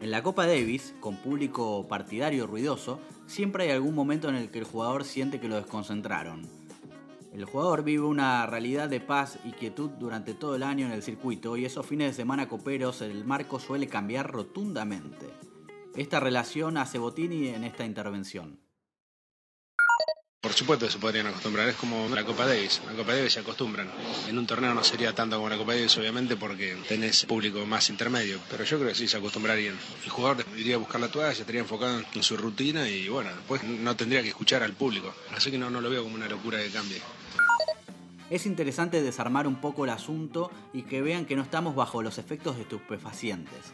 En 0.00 0.12
la 0.12 0.22
Copa 0.22 0.46
Davis, 0.46 0.94
con 1.00 1.16
público 1.16 1.88
partidario 1.88 2.46
ruidoso, 2.46 3.00
siempre 3.26 3.64
hay 3.64 3.70
algún 3.72 3.96
momento 3.96 4.28
en 4.28 4.36
el 4.36 4.50
que 4.52 4.60
el 4.60 4.64
jugador 4.64 5.04
siente 5.04 5.40
que 5.40 5.48
lo 5.48 5.56
desconcentraron. 5.56 6.59
El 7.32 7.44
jugador 7.44 7.84
vive 7.84 8.02
una 8.02 8.44
realidad 8.46 8.88
de 8.88 9.00
paz 9.00 9.38
y 9.44 9.52
quietud 9.52 9.90
durante 9.90 10.34
todo 10.34 10.56
el 10.56 10.64
año 10.64 10.86
en 10.86 10.92
el 10.92 11.02
circuito 11.02 11.56
y 11.56 11.64
esos 11.64 11.86
fines 11.86 12.08
de 12.08 12.22
semana 12.22 12.48
coperos 12.48 13.02
el 13.02 13.24
marco 13.24 13.60
suele 13.60 13.86
cambiar 13.86 14.32
rotundamente. 14.32 15.26
Esta 15.94 16.18
relación 16.18 16.76
hace 16.76 16.98
Botini 16.98 17.48
en 17.48 17.64
esta 17.64 17.84
intervención. 17.84 18.58
Por 20.40 20.54
supuesto 20.54 20.90
se 20.90 20.98
podrían 20.98 21.26
acostumbrar, 21.26 21.68
es 21.68 21.76
como 21.76 22.08
la 22.08 22.24
Copa 22.24 22.46
Davis, 22.46 22.80
la 22.86 22.94
Copa 22.94 23.14
Davis 23.14 23.34
se 23.34 23.40
acostumbran. 23.40 23.90
En 24.26 24.38
un 24.38 24.46
torneo 24.46 24.72
no 24.72 24.82
sería 24.82 25.14
tanto 25.14 25.36
como 25.36 25.50
la 25.50 25.58
Copa 25.58 25.74
Davis, 25.74 25.98
obviamente, 25.98 26.36
porque 26.36 26.78
tenés 26.88 27.26
público 27.26 27.64
más 27.66 27.90
intermedio, 27.90 28.40
pero 28.50 28.64
yo 28.64 28.78
creo 28.78 28.88
que 28.88 28.94
sí 28.94 29.06
se 29.06 29.18
acostumbrarían. 29.18 29.78
El 30.02 30.10
jugador 30.10 30.46
iría 30.56 30.76
a 30.76 30.78
buscar 30.78 30.98
la 31.00 31.08
toalla, 31.08 31.32
estaría 31.32 31.60
enfocado 31.60 32.02
en 32.14 32.22
su 32.22 32.38
rutina 32.38 32.88
y 32.88 33.08
bueno, 33.08 33.30
después 33.36 33.62
no 33.64 33.94
tendría 33.96 34.22
que 34.22 34.28
escuchar 34.28 34.62
al 34.62 34.72
público. 34.72 35.14
Así 35.36 35.50
que 35.50 35.58
no, 35.58 35.68
no 35.68 35.82
lo 35.82 35.90
veo 35.90 36.02
como 36.02 36.14
una 36.14 36.26
locura 36.26 36.58
que 36.58 36.70
cambie. 36.70 37.02
Es 38.30 38.46
interesante 38.46 39.02
desarmar 39.02 39.46
un 39.46 39.60
poco 39.60 39.84
el 39.84 39.90
asunto 39.90 40.50
y 40.72 40.82
que 40.82 41.02
vean 41.02 41.26
que 41.26 41.36
no 41.36 41.42
estamos 41.42 41.74
bajo 41.74 42.02
los 42.02 42.18
efectos 42.18 42.56
de 42.56 42.62
estupefacientes 42.62 43.72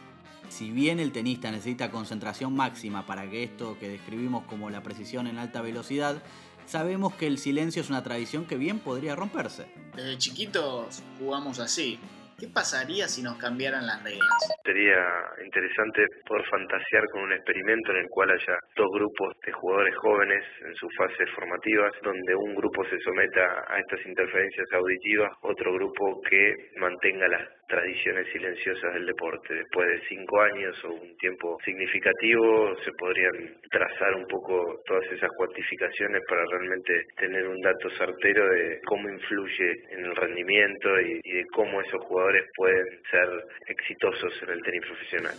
si 0.49 0.71
bien 0.71 0.99
el 0.99 1.11
tenista 1.11 1.51
necesita 1.51 1.91
concentración 1.91 2.55
máxima 2.55 3.05
para 3.05 3.29
que 3.29 3.43
esto 3.43 3.77
que 3.79 3.89
describimos 3.89 4.45
como 4.45 4.69
la 4.69 4.83
precisión 4.83 5.27
en 5.27 5.37
alta 5.37 5.61
velocidad, 5.61 6.21
sabemos 6.65 7.13
que 7.13 7.27
el 7.27 7.37
silencio 7.37 7.81
es 7.81 7.89
una 7.89 8.03
tradición 8.03 8.45
que 8.45 8.57
bien 8.57 8.79
podría 8.79 9.15
romperse. 9.15 9.67
Desde 9.95 10.17
chiquitos 10.17 11.01
jugamos 11.19 11.59
así. 11.59 11.99
¿Qué 12.37 12.47
pasaría 12.53 13.07
si 13.07 13.23
nos 13.23 13.35
cambiaran 13.39 13.87
las 13.87 14.03
reglas? 14.03 14.37
Sería 14.63 15.01
interesante 15.43 16.05
poder 16.27 16.45
fantasear 16.45 17.03
con 17.11 17.23
un 17.23 17.33
experimento 17.33 17.89
en 17.91 17.97
el 17.97 18.09
cual 18.09 18.29
haya 18.29 18.59
dos 18.75 18.91
grupos 18.93 19.33
de 19.43 19.51
jugadores 19.53 19.95
jóvenes 19.97 20.43
en 20.61 20.75
sus 20.75 20.93
fases 20.95 21.27
formativas, 21.33 21.91
donde 22.03 22.35
un 22.35 22.53
grupo 22.53 22.85
se 22.85 22.99
someta 22.99 23.65
a 23.67 23.79
estas 23.79 24.05
interferencias 24.05 24.67
auditivas, 24.71 25.31
otro 25.41 25.73
grupo 25.73 26.21
que 26.29 26.53
mantenga 26.77 27.27
las 27.27 27.41
tradiciones 27.67 28.27
silenciosas 28.31 28.93
del 28.93 29.05
deporte. 29.05 29.55
Después 29.55 29.87
de 29.87 30.07
cinco 30.07 30.41
años 30.41 30.75
o 30.85 30.93
un 30.93 31.17
tiempo 31.17 31.57
significativo 31.65 32.75
se 32.83 32.91
podrían 32.93 33.57
trazar 33.69 34.15
un 34.15 34.25
poco 34.27 34.81
todas 34.85 35.05
esas 35.11 35.29
cuantificaciones 35.35 36.21
para 36.29 36.45
realmente 36.45 37.03
tener 37.17 37.47
un 37.47 37.59
dato 37.61 37.89
certero 37.97 38.47
de 38.49 38.79
cómo 38.85 39.09
influye 39.09 39.71
en 39.91 40.05
el 40.05 40.15
rendimiento 40.15 41.01
y, 41.01 41.19
de 41.27 41.45
cómo 41.53 41.81
esos 41.81 42.03
jugadores 42.05 42.26
pueden 42.55 42.85
ser 43.09 43.47
exitosos 43.67 44.33
en 44.43 44.49
el 44.49 44.61
tenis 44.63 44.81
profesional. 44.85 45.35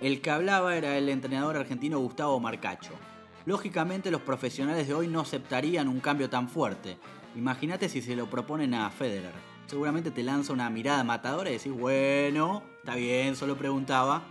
El 0.00 0.20
que 0.20 0.30
hablaba 0.30 0.76
era 0.76 0.96
el 0.96 1.08
entrenador 1.08 1.56
argentino 1.56 1.98
Gustavo 1.98 2.40
Marcacho. 2.40 2.92
Lógicamente 3.46 4.10
los 4.10 4.22
profesionales 4.22 4.88
de 4.88 4.94
hoy 4.94 5.08
no 5.08 5.20
aceptarían 5.20 5.88
un 5.88 6.00
cambio 6.00 6.28
tan 6.28 6.48
fuerte. 6.48 6.96
Imagínate 7.36 7.88
si 7.88 8.02
se 8.02 8.16
lo 8.16 8.26
proponen 8.26 8.74
a 8.74 8.90
Federer 8.90 9.32
seguramente 9.70 10.10
te 10.10 10.24
lanza 10.24 10.52
una 10.52 10.68
mirada 10.68 11.04
matadora 11.04 11.48
y 11.48 11.52
decís, 11.52 11.72
bueno, 11.72 12.64
está 12.80 12.96
bien, 12.96 13.36
solo 13.36 13.56
preguntaba. 13.56 14.24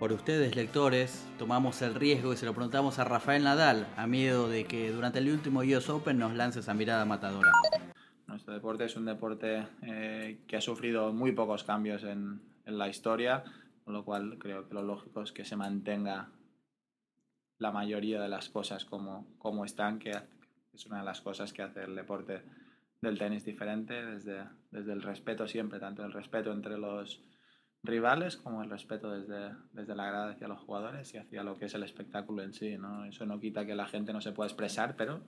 Por 0.00 0.12
ustedes, 0.12 0.56
lectores, 0.56 1.24
tomamos 1.38 1.80
el 1.82 1.94
riesgo 1.94 2.32
y 2.32 2.36
se 2.36 2.46
lo 2.46 2.52
preguntamos 2.52 2.98
a 2.98 3.04
Rafael 3.04 3.44
Nadal, 3.44 3.86
a 3.96 4.08
miedo 4.08 4.48
de 4.48 4.64
que 4.64 4.90
durante 4.90 5.20
el 5.20 5.30
último 5.30 5.60
US 5.60 5.88
Open 5.88 6.18
nos 6.18 6.34
lance 6.34 6.60
esa 6.60 6.74
mirada 6.74 7.04
matadora. 7.04 7.52
Nuestro 8.36 8.52
deporte 8.52 8.84
es 8.84 8.94
un 8.96 9.06
deporte 9.06 9.66
eh, 9.80 10.40
que 10.46 10.58
ha 10.58 10.60
sufrido 10.60 11.10
muy 11.10 11.32
pocos 11.32 11.64
cambios 11.64 12.04
en, 12.04 12.42
en 12.66 12.76
la 12.76 12.86
historia, 12.86 13.42
con 13.82 13.94
lo 13.94 14.04
cual 14.04 14.36
creo 14.38 14.68
que 14.68 14.74
lo 14.74 14.82
lógico 14.82 15.22
es 15.22 15.32
que 15.32 15.46
se 15.46 15.56
mantenga 15.56 16.28
la 17.56 17.72
mayoría 17.72 18.20
de 18.20 18.28
las 18.28 18.50
cosas 18.50 18.84
como, 18.84 19.26
como 19.38 19.64
están, 19.64 19.98
que 19.98 20.12
es 20.74 20.84
una 20.84 20.98
de 20.98 21.04
las 21.06 21.22
cosas 21.22 21.54
que 21.54 21.62
hace 21.62 21.84
el 21.84 21.96
deporte 21.96 22.42
del 23.00 23.18
tenis 23.18 23.42
diferente, 23.42 24.04
desde, 24.04 24.44
desde 24.70 24.92
el 24.92 25.00
respeto 25.00 25.48
siempre, 25.48 25.80
tanto 25.80 26.04
el 26.04 26.12
respeto 26.12 26.52
entre 26.52 26.76
los 26.76 27.22
rivales 27.82 28.36
como 28.36 28.62
el 28.62 28.68
respeto 28.68 29.12
desde, 29.12 29.56
desde 29.72 29.94
la 29.94 30.08
grada 30.08 30.32
hacia 30.32 30.48
los 30.48 30.60
jugadores 30.60 31.14
y 31.14 31.16
hacia 31.16 31.42
lo 31.42 31.56
que 31.56 31.64
es 31.64 31.74
el 31.74 31.84
espectáculo 31.84 32.42
en 32.42 32.52
sí. 32.52 32.76
¿no? 32.76 33.06
Eso 33.06 33.24
no 33.24 33.40
quita 33.40 33.64
que 33.64 33.74
la 33.74 33.86
gente 33.86 34.12
no 34.12 34.20
se 34.20 34.32
pueda 34.32 34.48
expresar, 34.48 34.94
pero 34.94 35.22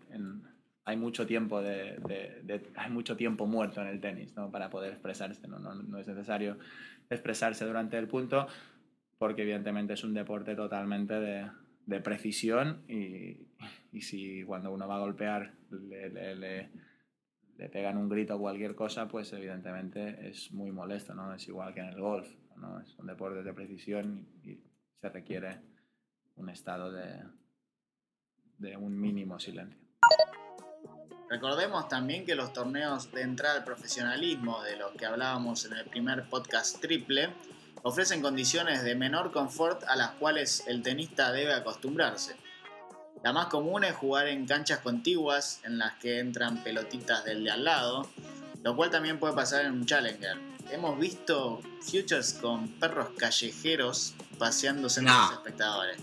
hay 0.89 0.97
mucho 0.97 1.27
tiempo 1.27 1.61
de, 1.61 1.99
de, 2.45 2.63
hay 2.77 2.91
mucho 2.91 3.17
tiempo 3.17 3.47
muerto 3.47 3.81
en 3.83 3.89
el 3.89 4.01
tenis 4.01 4.35
¿no? 4.37 4.51
para 4.51 4.71
poder 4.71 4.93
expresarse. 4.93 5.47
¿no? 5.47 5.59
No, 5.59 5.75
no, 5.75 5.99
es 5.99 6.07
necesario 6.07 6.59
expresarse 7.11 7.65
durante 7.65 7.99
el 7.99 8.09
punto 8.09 8.47
porque 9.19 9.43
evidentemente 9.43 9.95
es 9.95 10.05
un 10.05 10.15
deporte 10.15 10.55
totalmente 10.55 11.15
de, 11.15 11.51
de 11.87 12.01
precisión 12.01 12.83
y, 12.89 13.49
y, 13.93 14.01
si 14.01 14.45
cuando 14.45 14.73
uno 14.73 14.87
va 14.89 14.97
a 14.97 15.01
golpear 15.01 15.53
le, 15.71 16.37
le 16.37 16.71
le 17.59 17.69
pegan 17.69 17.99
un 17.99 18.09
grito 18.09 18.37
o 18.37 18.39
cualquier 18.39 18.75
cosa, 18.75 19.09
pues 19.09 19.33
evidentemente 19.33 20.29
es 20.29 20.53
muy 20.53 20.71
molesto, 20.71 21.13
¿no? 21.13 21.35
Es 21.35 21.47
igual 21.49 21.75
que 21.75 21.81
en 21.81 21.89
el 21.89 22.01
golf, 22.01 22.29
¿no? 22.57 22.81
Es 22.81 22.97
un 22.99 23.07
deporte 23.07 23.43
de 23.43 23.53
precisión 23.53 24.27
y, 24.45 24.61
se 25.01 25.09
requiere 25.11 25.61
un 26.35 26.49
estado 26.49 26.91
de, 26.91 27.23
de 28.59 28.77
un 28.77 29.01
mínimo 29.01 29.39
silencio. 29.39 29.88
Recordemos 31.31 31.89
también 31.89 32.25
que 32.25 32.35
los 32.35 32.53
torneos 32.55 33.13
de 33.13 33.21
entrada 33.23 33.57
al 33.57 33.65
profesionalismo, 33.65 34.63
de 34.63 34.77
los 34.77 34.93
que 34.93 35.05
hablábamos 35.05 35.65
en 35.67 35.75
el 35.75 35.85
primer 35.85 36.29
podcast 36.29 36.81
triple, 36.81 37.29
ofrecen 37.83 38.23
condiciones 38.23 38.83
de 38.83 38.95
menor 38.95 39.31
confort 39.31 39.85
a 39.85 39.97
las 39.97 40.13
cuales 40.13 40.65
el 40.67 40.83
tenista 40.83 41.31
debe 41.31 41.53
acostumbrarse. 41.53 42.37
La 43.23 43.33
más 43.33 43.47
común 43.47 43.85
es 43.85 43.95
jugar 43.95 44.29
en 44.29 44.47
canchas 44.47 44.79
contiguas 44.79 45.61
en 45.65 45.79
las 45.79 45.95
que 45.95 46.21
entran 46.21 46.63
pelotitas 46.63 47.25
del 47.25 47.45
de 47.45 47.51
al 47.51 47.65
lado, 47.65 48.09
lo 48.63 48.75
cual 48.75 48.91
también 48.91 49.19
puede 49.19 49.35
pasar 49.35 49.65
en 49.65 49.73
un 49.73 49.87
Challenger. 49.87 50.39
Hemos 50.71 50.99
visto 50.99 51.61
futures 51.81 52.35
con 52.35 52.69
perros 52.69 53.09
callejeros 53.19 54.15
paseándose 54.39 55.01
entre 55.01 55.15
los 55.15 55.33
espectadores. 55.33 55.99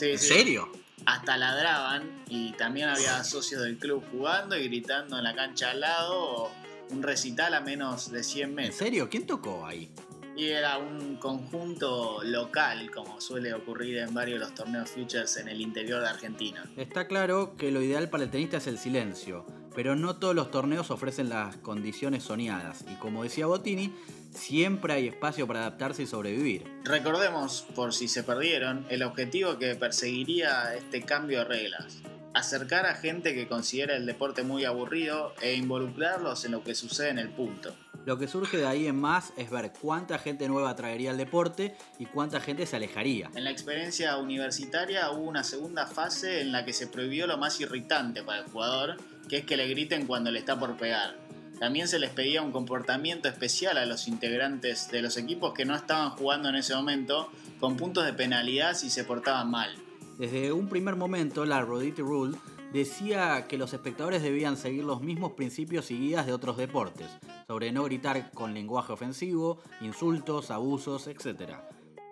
¿En 0.00 0.18
serio? 0.18 0.83
Hasta 1.06 1.36
ladraban 1.36 2.24
y 2.28 2.52
también 2.52 2.88
había 2.88 3.22
socios 3.24 3.62
del 3.62 3.78
club 3.78 4.02
jugando 4.10 4.56
y 4.56 4.64
gritando 4.68 5.18
en 5.18 5.24
la 5.24 5.34
cancha 5.34 5.70
al 5.70 5.80
lado 5.80 6.14
o 6.14 6.50
un 6.90 7.02
recital 7.02 7.54
a 7.54 7.60
menos 7.60 8.10
de 8.10 8.22
100 8.22 8.54
metros. 8.54 8.74
¿En 8.74 8.86
serio? 8.86 9.08
¿Quién 9.10 9.26
tocó 9.26 9.66
ahí? 9.66 9.90
y 10.36 10.48
era 10.48 10.78
un 10.78 11.16
conjunto 11.16 12.22
local, 12.24 12.90
como 12.90 13.20
suele 13.20 13.54
ocurrir 13.54 13.98
en 13.98 14.12
varios 14.12 14.40
de 14.40 14.46
los 14.46 14.54
torneos 14.54 14.90
Futures 14.90 15.36
en 15.36 15.48
el 15.48 15.60
interior 15.60 16.00
de 16.02 16.08
Argentina. 16.08 16.64
Está 16.76 17.06
claro 17.06 17.54
que 17.56 17.70
lo 17.70 17.82
ideal 17.82 18.10
para 18.10 18.24
el 18.24 18.30
tenista 18.30 18.56
es 18.56 18.66
el 18.66 18.78
silencio, 18.78 19.46
pero 19.74 19.96
no 19.96 20.16
todos 20.16 20.34
los 20.34 20.50
torneos 20.50 20.90
ofrecen 20.90 21.28
las 21.28 21.56
condiciones 21.56 22.24
soñadas, 22.24 22.84
y 22.90 22.94
como 22.96 23.22
decía 23.22 23.46
Bottini, 23.46 23.92
siempre 24.30 24.94
hay 24.94 25.08
espacio 25.08 25.46
para 25.46 25.60
adaptarse 25.60 26.02
y 26.02 26.06
sobrevivir. 26.06 26.64
Recordemos, 26.84 27.66
por 27.74 27.92
si 27.92 28.08
se 28.08 28.22
perdieron, 28.22 28.86
el 28.88 29.02
objetivo 29.02 29.58
que 29.58 29.74
perseguiría 29.74 30.74
este 30.74 31.02
cambio 31.02 31.40
de 31.40 31.44
reglas. 31.44 31.98
Acercar 32.34 32.86
a 32.86 32.94
gente 32.94 33.34
que 33.34 33.46
considera 33.46 33.96
el 33.96 34.06
deporte 34.06 34.42
muy 34.42 34.64
aburrido 34.64 35.34
e 35.40 35.54
involucrarlos 35.54 36.44
en 36.44 36.52
lo 36.52 36.64
que 36.64 36.74
sucede 36.74 37.10
en 37.10 37.18
el 37.18 37.28
punto. 37.28 37.74
Lo 38.04 38.18
que 38.18 38.28
surge 38.28 38.58
de 38.58 38.66
ahí 38.66 38.86
en 38.86 39.00
más 39.00 39.32
es 39.38 39.50
ver 39.50 39.72
cuánta 39.80 40.18
gente 40.18 40.46
nueva 40.46 40.76
traería 40.76 41.10
al 41.10 41.16
deporte 41.16 41.74
y 41.98 42.04
cuánta 42.04 42.38
gente 42.38 42.66
se 42.66 42.76
alejaría. 42.76 43.30
En 43.34 43.44
la 43.44 43.50
experiencia 43.50 44.18
universitaria 44.18 45.10
hubo 45.10 45.22
una 45.22 45.42
segunda 45.42 45.86
fase 45.86 46.42
en 46.42 46.52
la 46.52 46.66
que 46.66 46.74
se 46.74 46.86
prohibió 46.86 47.26
lo 47.26 47.38
más 47.38 47.60
irritante 47.60 48.22
para 48.22 48.42
el 48.42 48.50
jugador, 48.50 48.98
que 49.28 49.38
es 49.38 49.46
que 49.46 49.56
le 49.56 49.66
griten 49.68 50.06
cuando 50.06 50.30
le 50.30 50.38
está 50.38 50.58
por 50.58 50.76
pegar. 50.76 51.16
También 51.58 51.88
se 51.88 51.98
les 51.98 52.10
pedía 52.10 52.42
un 52.42 52.52
comportamiento 52.52 53.28
especial 53.28 53.78
a 53.78 53.86
los 53.86 54.06
integrantes 54.06 54.90
de 54.90 55.00
los 55.00 55.16
equipos 55.16 55.54
que 55.54 55.64
no 55.64 55.74
estaban 55.74 56.10
jugando 56.10 56.50
en 56.50 56.56
ese 56.56 56.74
momento, 56.74 57.30
con 57.58 57.78
puntos 57.78 58.04
de 58.04 58.12
penalidad 58.12 58.74
si 58.74 58.90
se 58.90 59.04
portaban 59.04 59.50
mal. 59.50 59.74
Desde 60.18 60.52
un 60.52 60.68
primer 60.68 60.96
momento, 60.96 61.46
la 61.46 61.62
Rodity 61.62 62.02
Rule 62.02 62.36
decía 62.74 63.46
que 63.46 63.56
los 63.56 63.72
espectadores 63.72 64.20
debían 64.20 64.56
seguir 64.56 64.84
los 64.84 65.00
mismos 65.00 65.34
principios 65.34 65.92
y 65.92 65.96
guías 65.96 66.26
de 66.26 66.32
otros 66.32 66.56
deportes, 66.56 67.06
sobre 67.46 67.70
no 67.70 67.84
gritar 67.84 68.32
con 68.32 68.52
lenguaje 68.52 68.92
ofensivo, 68.92 69.62
insultos, 69.80 70.50
abusos, 70.50 71.06
etc. 71.06 71.52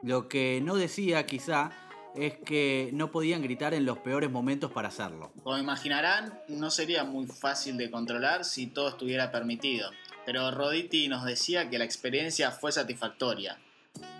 Lo 0.04 0.28
que 0.28 0.60
no 0.62 0.76
decía 0.76 1.26
quizá 1.26 1.72
es 2.14 2.34
que 2.38 2.90
no 2.92 3.10
podían 3.10 3.42
gritar 3.42 3.74
en 3.74 3.84
los 3.84 3.98
peores 3.98 4.30
momentos 4.30 4.70
para 4.70 4.88
hacerlo. 4.88 5.32
Como 5.42 5.58
imaginarán, 5.58 6.38
no 6.46 6.70
sería 6.70 7.02
muy 7.02 7.26
fácil 7.26 7.76
de 7.76 7.90
controlar 7.90 8.44
si 8.44 8.68
todo 8.68 8.88
estuviera 8.88 9.32
permitido. 9.32 9.90
pero 10.24 10.52
Roditi 10.52 11.08
nos 11.08 11.24
decía 11.24 11.68
que 11.68 11.78
la 11.78 11.84
experiencia 11.84 12.52
fue 12.52 12.70
satisfactoria. 12.70 13.58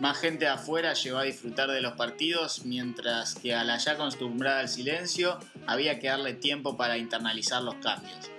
Más 0.01 0.19
gente 0.19 0.49
afuera 0.49 0.95
llegó 0.95 1.19
a 1.19 1.23
disfrutar 1.23 1.71
de 1.71 1.81
los 1.81 1.93
partidos, 1.95 2.65
mientras 2.65 3.35
que 3.37 3.55
a 3.55 3.65
la 3.65 3.79
ya 3.79 3.93
acostumbrada 3.93 4.61
al 4.61 4.69
silencio 4.69 5.39
había 5.67 5.99
que 5.99 6.09
darle 6.09 6.35
tiempo 6.35 6.77
para 6.77 6.99
internalizar 6.99 7.63
los 7.63 7.77
cambios 7.77 8.33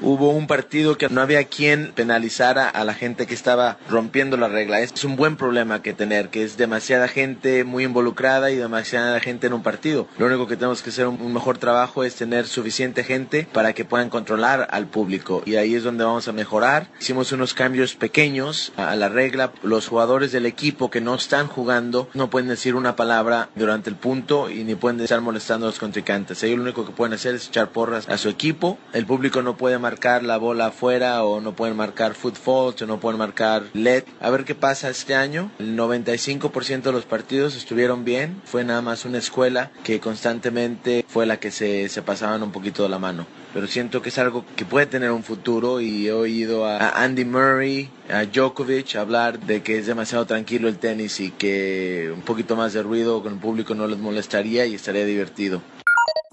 hubo 0.00 0.30
un 0.30 0.46
partido 0.46 0.96
que 0.96 1.08
no 1.08 1.20
había 1.20 1.44
quien 1.44 1.92
penalizara 1.92 2.68
a 2.68 2.84
la 2.84 2.94
gente 2.94 3.26
que 3.26 3.34
estaba 3.34 3.78
rompiendo 3.88 4.36
la 4.36 4.48
regla. 4.48 4.80
Es 4.80 5.04
un 5.04 5.16
buen 5.16 5.36
problema 5.36 5.82
que 5.82 5.94
tener, 5.94 6.28
que 6.28 6.44
es 6.44 6.56
demasiada 6.56 7.08
gente 7.08 7.64
muy 7.64 7.84
involucrada 7.84 8.50
y 8.50 8.56
demasiada 8.56 9.18
gente 9.20 9.48
en 9.48 9.52
un 9.52 9.62
partido. 9.64 10.06
Lo 10.18 10.26
único 10.26 10.46
que 10.46 10.56
tenemos 10.56 10.82
que 10.82 10.90
hacer 10.90 11.08
un 11.08 11.32
mejor 11.32 11.58
trabajo 11.58 12.04
es 12.04 12.14
tener 12.14 12.46
suficiente 12.46 13.04
gente 13.04 13.48
para 13.52 13.72
que 13.72 13.84
puedan 13.84 14.08
controlar 14.08 14.68
al 14.70 14.86
público 14.86 15.42
y 15.44 15.56
ahí 15.56 15.74
es 15.74 15.82
donde 15.82 16.04
vamos 16.04 16.28
a 16.28 16.32
mejorar. 16.32 16.88
Hicimos 17.00 17.32
unos 17.32 17.54
cambios 17.54 17.94
pequeños 17.94 18.72
a 18.76 18.94
la 18.96 19.08
regla. 19.08 19.52
Los 19.62 19.88
jugadores 19.88 20.30
del 20.30 20.46
equipo 20.46 20.88
que 20.88 21.00
no 21.00 21.14
están 21.16 21.48
jugando 21.48 22.08
no 22.14 22.30
pueden 22.30 22.48
decir 22.48 22.76
una 22.76 22.94
palabra 22.94 23.48
durante 23.56 23.90
el 23.90 23.96
punto 23.96 24.50
y 24.50 24.62
ni 24.64 24.76
pueden 24.76 25.00
estar 25.00 25.20
molestando 25.20 25.66
a 25.66 25.70
los 25.70 25.78
contrincantes. 25.78 26.42
Ellos 26.42 26.58
lo 26.58 26.64
único 26.64 26.86
que 26.86 26.92
pueden 26.92 27.14
hacer 27.14 27.34
es 27.34 27.48
echar 27.48 27.70
porras 27.70 28.08
a 28.08 28.18
su 28.18 28.28
equipo. 28.28 28.78
El 28.92 29.04
público 29.04 29.25
no 29.42 29.56
puede 29.56 29.78
marcar 29.78 30.22
la 30.22 30.36
bola 30.38 30.66
afuera 30.66 31.22
o 31.24 31.40
no 31.40 31.54
pueden 31.54 31.76
marcar 31.76 32.14
foot 32.14 32.36
o 32.46 32.86
no 32.86 33.00
pueden 33.00 33.18
marcar 33.18 33.64
LED. 33.74 34.04
A 34.20 34.30
ver 34.30 34.44
qué 34.44 34.54
pasa 34.54 34.88
este 34.88 35.14
año. 35.14 35.50
El 35.58 35.76
95% 35.76 36.82
de 36.82 36.92
los 36.92 37.04
partidos 37.04 37.56
estuvieron 37.56 38.04
bien. 38.04 38.40
Fue 38.44 38.64
nada 38.64 38.82
más 38.82 39.04
una 39.04 39.18
escuela 39.18 39.70
que 39.84 40.00
constantemente 40.00 41.04
fue 41.08 41.26
la 41.26 41.38
que 41.38 41.50
se, 41.50 41.88
se 41.88 42.02
pasaban 42.02 42.42
un 42.42 42.52
poquito 42.52 42.82
de 42.82 42.88
la 42.88 42.98
mano. 42.98 43.26
Pero 43.52 43.66
siento 43.66 44.02
que 44.02 44.10
es 44.10 44.18
algo 44.18 44.44
que 44.54 44.64
puede 44.64 44.86
tener 44.86 45.10
un 45.10 45.22
futuro 45.22 45.80
y 45.80 46.08
he 46.08 46.12
oído 46.12 46.66
a 46.66 46.90
Andy 47.02 47.24
Murray, 47.24 47.88
a 48.10 48.24
Djokovic 48.24 48.96
hablar 48.96 49.40
de 49.40 49.62
que 49.62 49.78
es 49.78 49.86
demasiado 49.86 50.26
tranquilo 50.26 50.68
el 50.68 50.78
tenis 50.78 51.20
y 51.20 51.30
que 51.30 52.12
un 52.14 52.22
poquito 52.22 52.54
más 52.54 52.74
de 52.74 52.82
ruido 52.82 53.22
con 53.22 53.34
el 53.34 53.38
público 53.38 53.74
no 53.74 53.86
les 53.86 53.98
molestaría 53.98 54.66
y 54.66 54.74
estaría 54.74 55.06
divertido. 55.06 55.62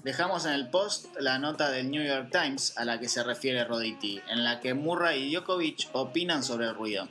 Dejamos 0.04 0.44
en 0.44 0.52
el 0.52 0.68
post 0.68 1.06
la 1.18 1.38
nota 1.38 1.70
del 1.70 1.90
New 1.90 2.04
York 2.04 2.28
Times 2.30 2.76
a 2.76 2.84
la 2.84 3.00
que 3.00 3.08
se 3.08 3.24
refiere 3.24 3.64
Roditi, 3.64 4.20
en 4.28 4.44
la 4.44 4.60
que 4.60 4.74
Murray 4.74 5.22
y 5.22 5.34
Djokovic 5.34 5.88
opinan 5.94 6.42
sobre 6.42 6.66
el 6.66 6.74
ruido. 6.74 7.08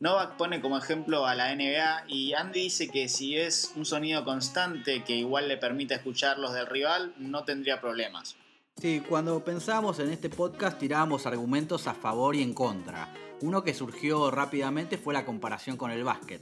Novak 0.00 0.38
pone 0.38 0.62
como 0.62 0.78
ejemplo 0.78 1.26
a 1.26 1.34
la 1.34 1.54
NBA 1.54 2.04
y 2.08 2.32
Andy 2.32 2.62
dice 2.62 2.88
que 2.88 3.10
si 3.10 3.36
es 3.36 3.74
un 3.76 3.84
sonido 3.84 4.24
constante 4.24 5.04
que 5.04 5.16
igual 5.16 5.48
le 5.48 5.58
permite 5.58 5.92
escuchar 5.92 6.38
los 6.38 6.54
del 6.54 6.66
rival, 6.66 7.12
no 7.18 7.44
tendría 7.44 7.78
problemas. 7.78 8.36
Sí, 8.80 9.02
cuando 9.06 9.44
pensamos 9.44 9.98
en 9.98 10.10
este 10.10 10.30
podcast 10.30 10.78
tirábamos 10.78 11.26
argumentos 11.26 11.86
a 11.88 11.92
favor 11.92 12.34
y 12.34 12.42
en 12.42 12.54
contra. 12.54 13.12
Uno 13.42 13.62
que 13.62 13.74
surgió 13.74 14.30
rápidamente 14.30 14.96
fue 14.96 15.12
la 15.12 15.26
comparación 15.26 15.76
con 15.76 15.90
el 15.90 16.04
básquet. 16.04 16.40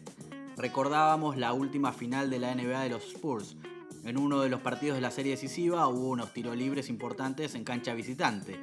Recordábamos 0.56 1.36
la 1.36 1.52
última 1.52 1.92
final 1.92 2.30
de 2.30 2.38
la 2.38 2.54
NBA 2.54 2.84
de 2.84 2.90
los 2.90 3.02
Spurs, 3.02 3.56
en 4.04 4.18
uno 4.18 4.40
de 4.40 4.48
los 4.48 4.60
partidos 4.60 4.96
de 4.96 5.00
la 5.00 5.10
serie 5.10 5.32
decisiva 5.32 5.86
hubo 5.88 6.08
unos 6.08 6.32
tiros 6.32 6.56
libres 6.56 6.88
importantes 6.88 7.54
en 7.54 7.64
cancha 7.64 7.94
visitante. 7.94 8.58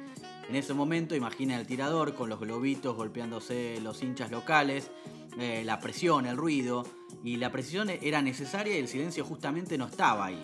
En 0.48 0.56
ese 0.56 0.74
momento 0.74 1.14
imagina 1.14 1.58
el 1.58 1.66
tirador 1.66 2.14
con 2.14 2.28
los 2.28 2.40
globitos 2.40 2.96
golpeándose 2.96 3.80
los 3.80 4.02
hinchas 4.02 4.30
locales, 4.30 4.90
eh, 5.38 5.62
la 5.64 5.80
presión, 5.80 6.26
el 6.26 6.36
ruido, 6.36 6.84
y 7.22 7.36
la 7.36 7.50
precisión 7.50 7.90
era 7.90 8.22
necesaria 8.22 8.76
y 8.76 8.80
el 8.80 8.88
silencio 8.88 9.24
justamente 9.24 9.76
no 9.76 9.86
estaba 9.86 10.26
ahí. 10.26 10.42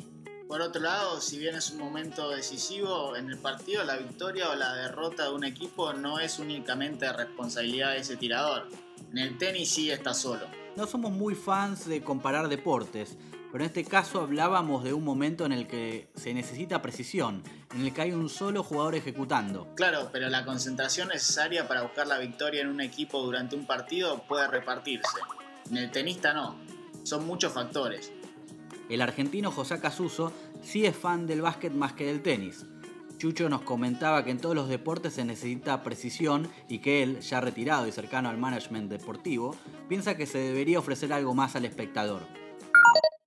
Por 0.49 0.61
otro 0.61 0.82
lado, 0.82 1.20
si 1.20 1.38
bien 1.38 1.54
es 1.54 1.70
un 1.70 1.78
momento 1.78 2.28
decisivo 2.28 3.16
en 3.16 3.30
el 3.30 3.38
partido, 3.38 3.84
la 3.84 3.96
victoria 3.96 4.50
o 4.50 4.54
la 4.54 4.75
derrota 4.75 5.25
de 5.25 5.30
un 5.34 5.44
equipo 5.44 5.94
no 5.94 6.18
es 6.18 6.38
únicamente 6.38 7.11
responsabilidad 7.11 7.92
de 7.92 8.00
ese 8.00 8.16
tirador. 8.16 8.68
En 9.12 9.18
el 9.18 9.38
tenis 9.38 9.70
sí 9.70 9.90
está 9.90 10.12
solo. 10.12 10.62
No 10.74 10.87
somos 10.87 11.12
muy 11.12 11.35
fans 11.35 11.87
de 11.87 12.02
comparar 12.02 12.48
deportes, 12.48 13.18
pero 13.50 13.62
en 13.62 13.68
este 13.68 13.85
caso 13.85 14.22
hablábamos 14.22 14.82
de 14.82 14.94
un 14.94 15.04
momento 15.04 15.44
en 15.44 15.52
el 15.52 15.66
que 15.66 16.08
se 16.14 16.32
necesita 16.32 16.80
precisión, 16.80 17.42
en 17.74 17.82
el 17.82 17.92
que 17.92 18.00
hay 18.00 18.12
un 18.12 18.30
solo 18.30 18.62
jugador 18.62 18.94
ejecutando. 18.94 19.68
Claro, 19.74 20.08
pero 20.11 20.30
la 20.30 20.46
concentración 20.46 21.08
necesaria 21.08 21.68
para 21.68 21.82
buscar 21.82 22.06
la 22.06 22.18
victoria 22.18 22.62
en 22.62 22.68
un 22.68 22.80
equipo 22.80 23.20
durante 23.20 23.54
un 23.54 23.66
partido 23.66 24.22
puede 24.26 24.48
repartirse. 24.48 25.18
En 25.70 25.76
el 25.76 25.90
tenista 25.90 26.32
no, 26.32 26.56
son 27.02 27.26
muchos 27.26 27.52
factores. 27.52 28.11
El 28.88 29.02
argentino 29.02 29.50
José 29.50 29.78
Casuso 29.78 30.32
sí 30.62 30.87
es 30.87 30.96
fan 30.96 31.26
del 31.26 31.42
básquet 31.42 31.74
más 31.74 31.92
que 31.92 32.06
del 32.06 32.22
tenis. 32.22 32.64
Chucho 33.22 33.48
nos 33.48 33.62
comentaba 33.62 34.24
que 34.24 34.32
en 34.32 34.38
todos 34.38 34.56
los 34.56 34.68
deportes 34.68 35.12
se 35.12 35.24
necesita 35.24 35.85
precisión 35.85 36.48
y 36.68 36.80
que 36.80 37.04
él, 37.04 37.20
ya 37.20 37.40
retirado 37.40 37.87
y 37.87 37.92
cercano 37.92 38.28
al 38.28 38.37
management 38.37 38.90
deportivo, 38.90 39.54
piensa 39.88 40.16
que 40.16 40.26
se 40.26 40.38
debería 40.38 40.80
ofrecer 40.80 41.12
algo 41.12 41.32
más 41.32 41.54
al 41.54 41.64
espectador. 41.64 42.41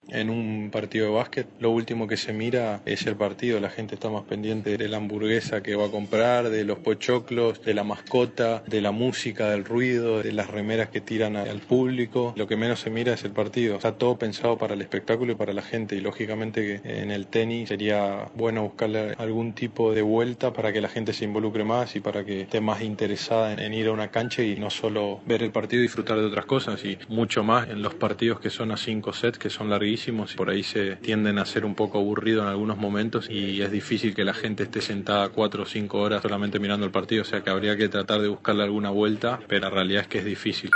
En 0.10 0.30
un 0.30 0.70
partido 0.72 1.08
de 1.08 1.14
básquet, 1.14 1.48
lo 1.60 1.72
último 1.72 2.08
que 2.08 2.16
se 2.16 2.32
mira 2.32 2.82
es 2.86 3.08
el 3.08 3.16
partido. 3.16 3.60
La 3.60 3.72
gente 3.72 3.96
está 3.96 4.10
más 4.10 4.24
pendiente 4.24 4.78
de 4.78 4.88
la 4.88 4.98
hamburguesa 4.98 5.64
que 5.64 5.76
va 5.76 5.88
a 5.88 5.90
comprar, 5.90 6.50
de 6.50 6.64
los 6.64 6.78
pochoclos, 6.78 7.64
de 7.64 7.74
la 7.74 7.84
mascota, 7.84 8.64
de 8.68 8.82
la 8.82 8.92
música, 8.92 9.50
del 9.50 9.66
ruido, 9.66 10.22
de 10.22 10.32
las 10.32 10.48
remeras 10.48 10.90
que 10.90 11.02
tiran 11.02 11.36
al 11.36 11.60
público. 11.60 12.34
Lo 12.38 12.48
que 12.48 12.56
menos 12.56 12.82
se 12.82 12.92
mira 12.92 13.14
es 13.14 13.24
el 13.24 13.32
partido. 13.32 13.76
Está 13.76 13.94
todo 13.94 14.18
pensado 14.18 14.58
para 14.60 14.76
el 14.76 14.82
espectáculo 14.82 15.32
y 15.32 15.36
para 15.36 15.54
la 15.54 15.64
gente. 15.64 15.96
Y 15.96 16.02
lógicamente 16.02 16.82
que 16.84 17.02
en 17.02 17.10
el 17.10 17.26
tenis 17.26 17.70
sería 17.70 18.30
bueno 18.36 18.62
buscarle 18.62 19.16
algún 19.18 19.54
tipo 19.54 19.92
de 19.94 20.04
vuelta 20.04 20.54
para 20.54 20.72
que 20.72 20.82
la 20.82 20.90
gente 20.90 21.14
se 21.14 21.26
involucre 21.26 21.64
más 21.64 21.96
y 21.96 22.00
para 22.00 22.24
que 22.24 22.42
esté 22.42 22.62
más 22.62 22.82
interesada 22.84 23.54
en 23.54 23.74
ir 23.74 23.88
a 23.88 23.92
una 23.92 24.12
cancha 24.12 24.44
y 24.44 24.56
no 24.56 24.70
solo 24.70 25.20
ver 25.26 25.42
el 25.42 25.52
partido 25.52 25.80
y 25.80 25.84
disfrutar 25.84 26.20
de 26.20 26.26
otras 26.26 26.46
cosas. 26.46 26.86
Y 26.86 27.00
mucho 27.08 27.44
más 27.44 27.70
en 27.70 27.82
los 27.82 27.96
partidos 27.96 28.40
que 28.40 28.52
son 28.52 28.72
a 28.72 28.78
cinco 28.78 29.12
sets, 29.12 29.40
que 29.40 29.50
son 29.50 29.72
larguísimos 29.72 29.95
y 29.96 30.36
por 30.36 30.50
ahí 30.50 30.64
se 30.64 30.98
tienden 30.98 31.40
a 31.40 31.46
ser 31.46 31.66
un 31.66 31.74
poco 31.74 32.00
aburrido 32.00 32.42
en 32.44 32.50
algunos 32.50 32.78
momentos 32.78 33.30
y 33.30 33.62
es 33.62 33.72
difícil 33.72 34.14
que 34.14 34.26
la 34.26 34.34
gente 34.34 34.64
esté 34.64 34.82
sentada 34.82 35.30
cuatro 35.30 35.64
o 35.64 35.66
cinco 35.66 36.00
horas 36.00 36.22
solamente 36.22 36.60
mirando 36.60 36.86
el 36.86 36.92
partido, 36.92 37.22
o 37.22 37.26
sea 37.26 37.42
que 37.42 37.50
habría 37.50 37.78
que 37.78 37.88
tratar 37.88 38.22
de 38.22 38.28
buscarle 38.28 38.64
alguna 38.64 38.90
vuelta, 38.90 39.40
pero 39.48 39.62
la 39.62 39.70
realidad 39.70 40.02
es 40.02 40.08
que 40.08 40.20
es 40.20 40.26
difícil. 40.26 40.70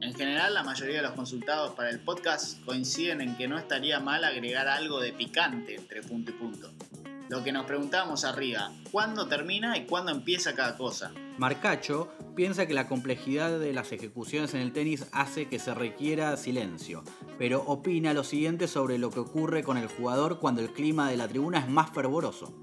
En 0.00 0.14
general, 0.14 0.54
la 0.54 0.62
mayoría 0.62 0.96
de 0.96 1.02
los 1.02 1.12
consultados 1.12 1.74
para 1.74 1.90
el 1.90 1.98
podcast 1.98 2.64
coinciden 2.64 3.20
en 3.20 3.36
que 3.36 3.48
no 3.48 3.58
estaría 3.58 3.98
mal 4.00 4.24
agregar 4.24 4.68
algo 4.68 5.00
de 5.00 5.12
picante 5.12 5.74
entre 5.74 6.02
punto 6.02 6.30
y 6.30 6.34
punto. 6.34 6.70
Lo 7.28 7.44
que 7.44 7.52
nos 7.52 7.66
preguntábamos 7.66 8.24
arriba, 8.24 8.72
¿cuándo 8.90 9.28
termina 9.28 9.76
y 9.76 9.84
cuándo 9.84 10.10
empieza 10.10 10.54
cada 10.54 10.78
cosa? 10.78 11.12
Marcacho 11.36 12.08
piensa 12.34 12.66
que 12.66 12.72
la 12.72 12.88
complejidad 12.88 13.58
de 13.58 13.74
las 13.74 13.92
ejecuciones 13.92 14.54
en 14.54 14.60
el 14.62 14.72
tenis 14.72 15.06
hace 15.12 15.46
que 15.46 15.58
se 15.58 15.74
requiera 15.74 16.34
silencio, 16.38 17.04
pero 17.38 17.62
opina 17.66 18.14
lo 18.14 18.24
siguiente 18.24 18.66
sobre 18.66 18.96
lo 18.96 19.10
que 19.10 19.20
ocurre 19.20 19.62
con 19.62 19.76
el 19.76 19.88
jugador 19.88 20.38
cuando 20.38 20.62
el 20.62 20.72
clima 20.72 21.10
de 21.10 21.18
la 21.18 21.28
tribuna 21.28 21.58
es 21.58 21.68
más 21.68 21.90
fervoroso. 21.90 22.54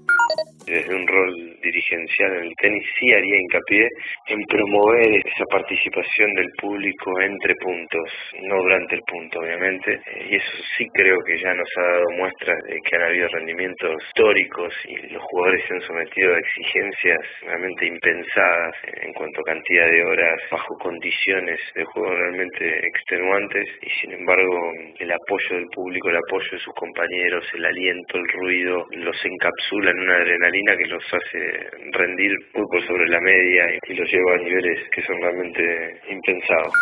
Desde 0.66 0.94
un 0.94 1.06
rol 1.06 1.56
dirigencial 1.62 2.32
en 2.34 2.44
el 2.44 2.54
tenis 2.60 2.82
sí 2.98 3.12
haría 3.12 3.38
hincapié 3.38 3.88
en 4.28 4.42
promover 4.46 5.22
esa 5.24 5.44
participación 5.50 6.32
del 6.34 6.50
público 6.60 7.20
entre 7.20 7.54
puntos, 7.54 8.10
no 8.42 8.56
durante 8.62 8.96
el 8.96 9.02
punto 9.06 9.40
obviamente, 9.40 9.92
eh, 9.94 10.26
y 10.30 10.36
eso 10.36 10.56
sí 10.76 10.86
creo 10.92 11.16
que 11.24 11.38
ya 11.38 11.54
nos 11.54 11.68
ha 11.78 11.82
dado 11.82 12.10
muestras 12.18 12.58
de 12.66 12.80
que 12.80 12.96
han 12.96 13.02
habido 13.02 13.28
rendimientos 13.28 13.94
históricos 14.08 14.74
y 14.88 14.96
los 15.12 15.22
jugadores 15.22 15.64
se 15.66 15.74
han 15.74 15.80
sometido 15.82 16.34
a 16.34 16.38
exigencias 16.38 17.20
realmente 17.42 17.86
impensadas 17.86 18.74
en 19.02 19.12
cuanto 19.12 19.40
a 19.40 19.44
cantidad 19.44 19.88
de 19.88 20.04
horas 20.04 20.40
bajo 20.50 20.74
condiciones 20.78 21.60
de 21.74 21.84
juego 21.84 22.10
realmente 22.10 22.86
extenuantes. 22.86 23.66
Y 23.82 23.90
sin 24.00 24.12
embargo 24.12 24.72
el 24.98 25.12
apoyo 25.12 25.56
del 25.56 25.66
público, 25.74 26.10
el 26.10 26.16
apoyo 26.16 26.50
de 26.50 26.58
sus 26.58 26.74
compañeros, 26.74 27.44
el 27.54 27.64
aliento, 27.64 28.18
el 28.18 28.28
ruido, 28.28 28.86
los 28.90 29.24
encapsula 29.24 29.90
en 29.90 30.00
una 30.00 30.15
adrenalina 30.16 30.76
que 30.76 30.86
los 30.86 31.04
hace 31.04 31.70
rendir 31.92 32.32
muy 32.54 32.66
por 32.66 32.86
sobre 32.86 33.08
la 33.08 33.20
media 33.20 33.64
y 33.88 33.94
lo 33.94 34.04
lleva 34.04 34.34
a 34.34 34.38
niveles 34.38 34.88
que 34.90 35.02
son 35.02 35.20
realmente 35.20 36.00
impensados. 36.10 36.72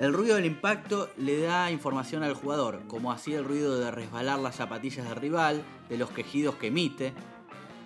El 0.00 0.12
ruido 0.12 0.36
del 0.36 0.46
impacto 0.46 1.10
le 1.18 1.40
da 1.40 1.70
información 1.70 2.22
al 2.22 2.34
jugador, 2.34 2.86
como 2.88 3.12
así 3.12 3.34
el 3.34 3.44
ruido 3.44 3.78
de 3.78 3.90
resbalar 3.90 4.38
las 4.38 4.56
zapatillas 4.56 5.08
del 5.08 5.16
rival, 5.16 5.62
de 5.88 5.98
los 5.98 6.10
quejidos 6.10 6.56
que 6.56 6.68
emite. 6.68 7.12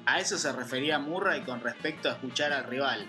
A 0.06 0.20
eso 0.20 0.38
se 0.38 0.52
refería 0.52 0.98
Murray 0.98 1.42
con 1.42 1.60
respecto 1.60 2.08
a 2.08 2.12
escuchar 2.12 2.52
al 2.52 2.64
rival. 2.64 3.06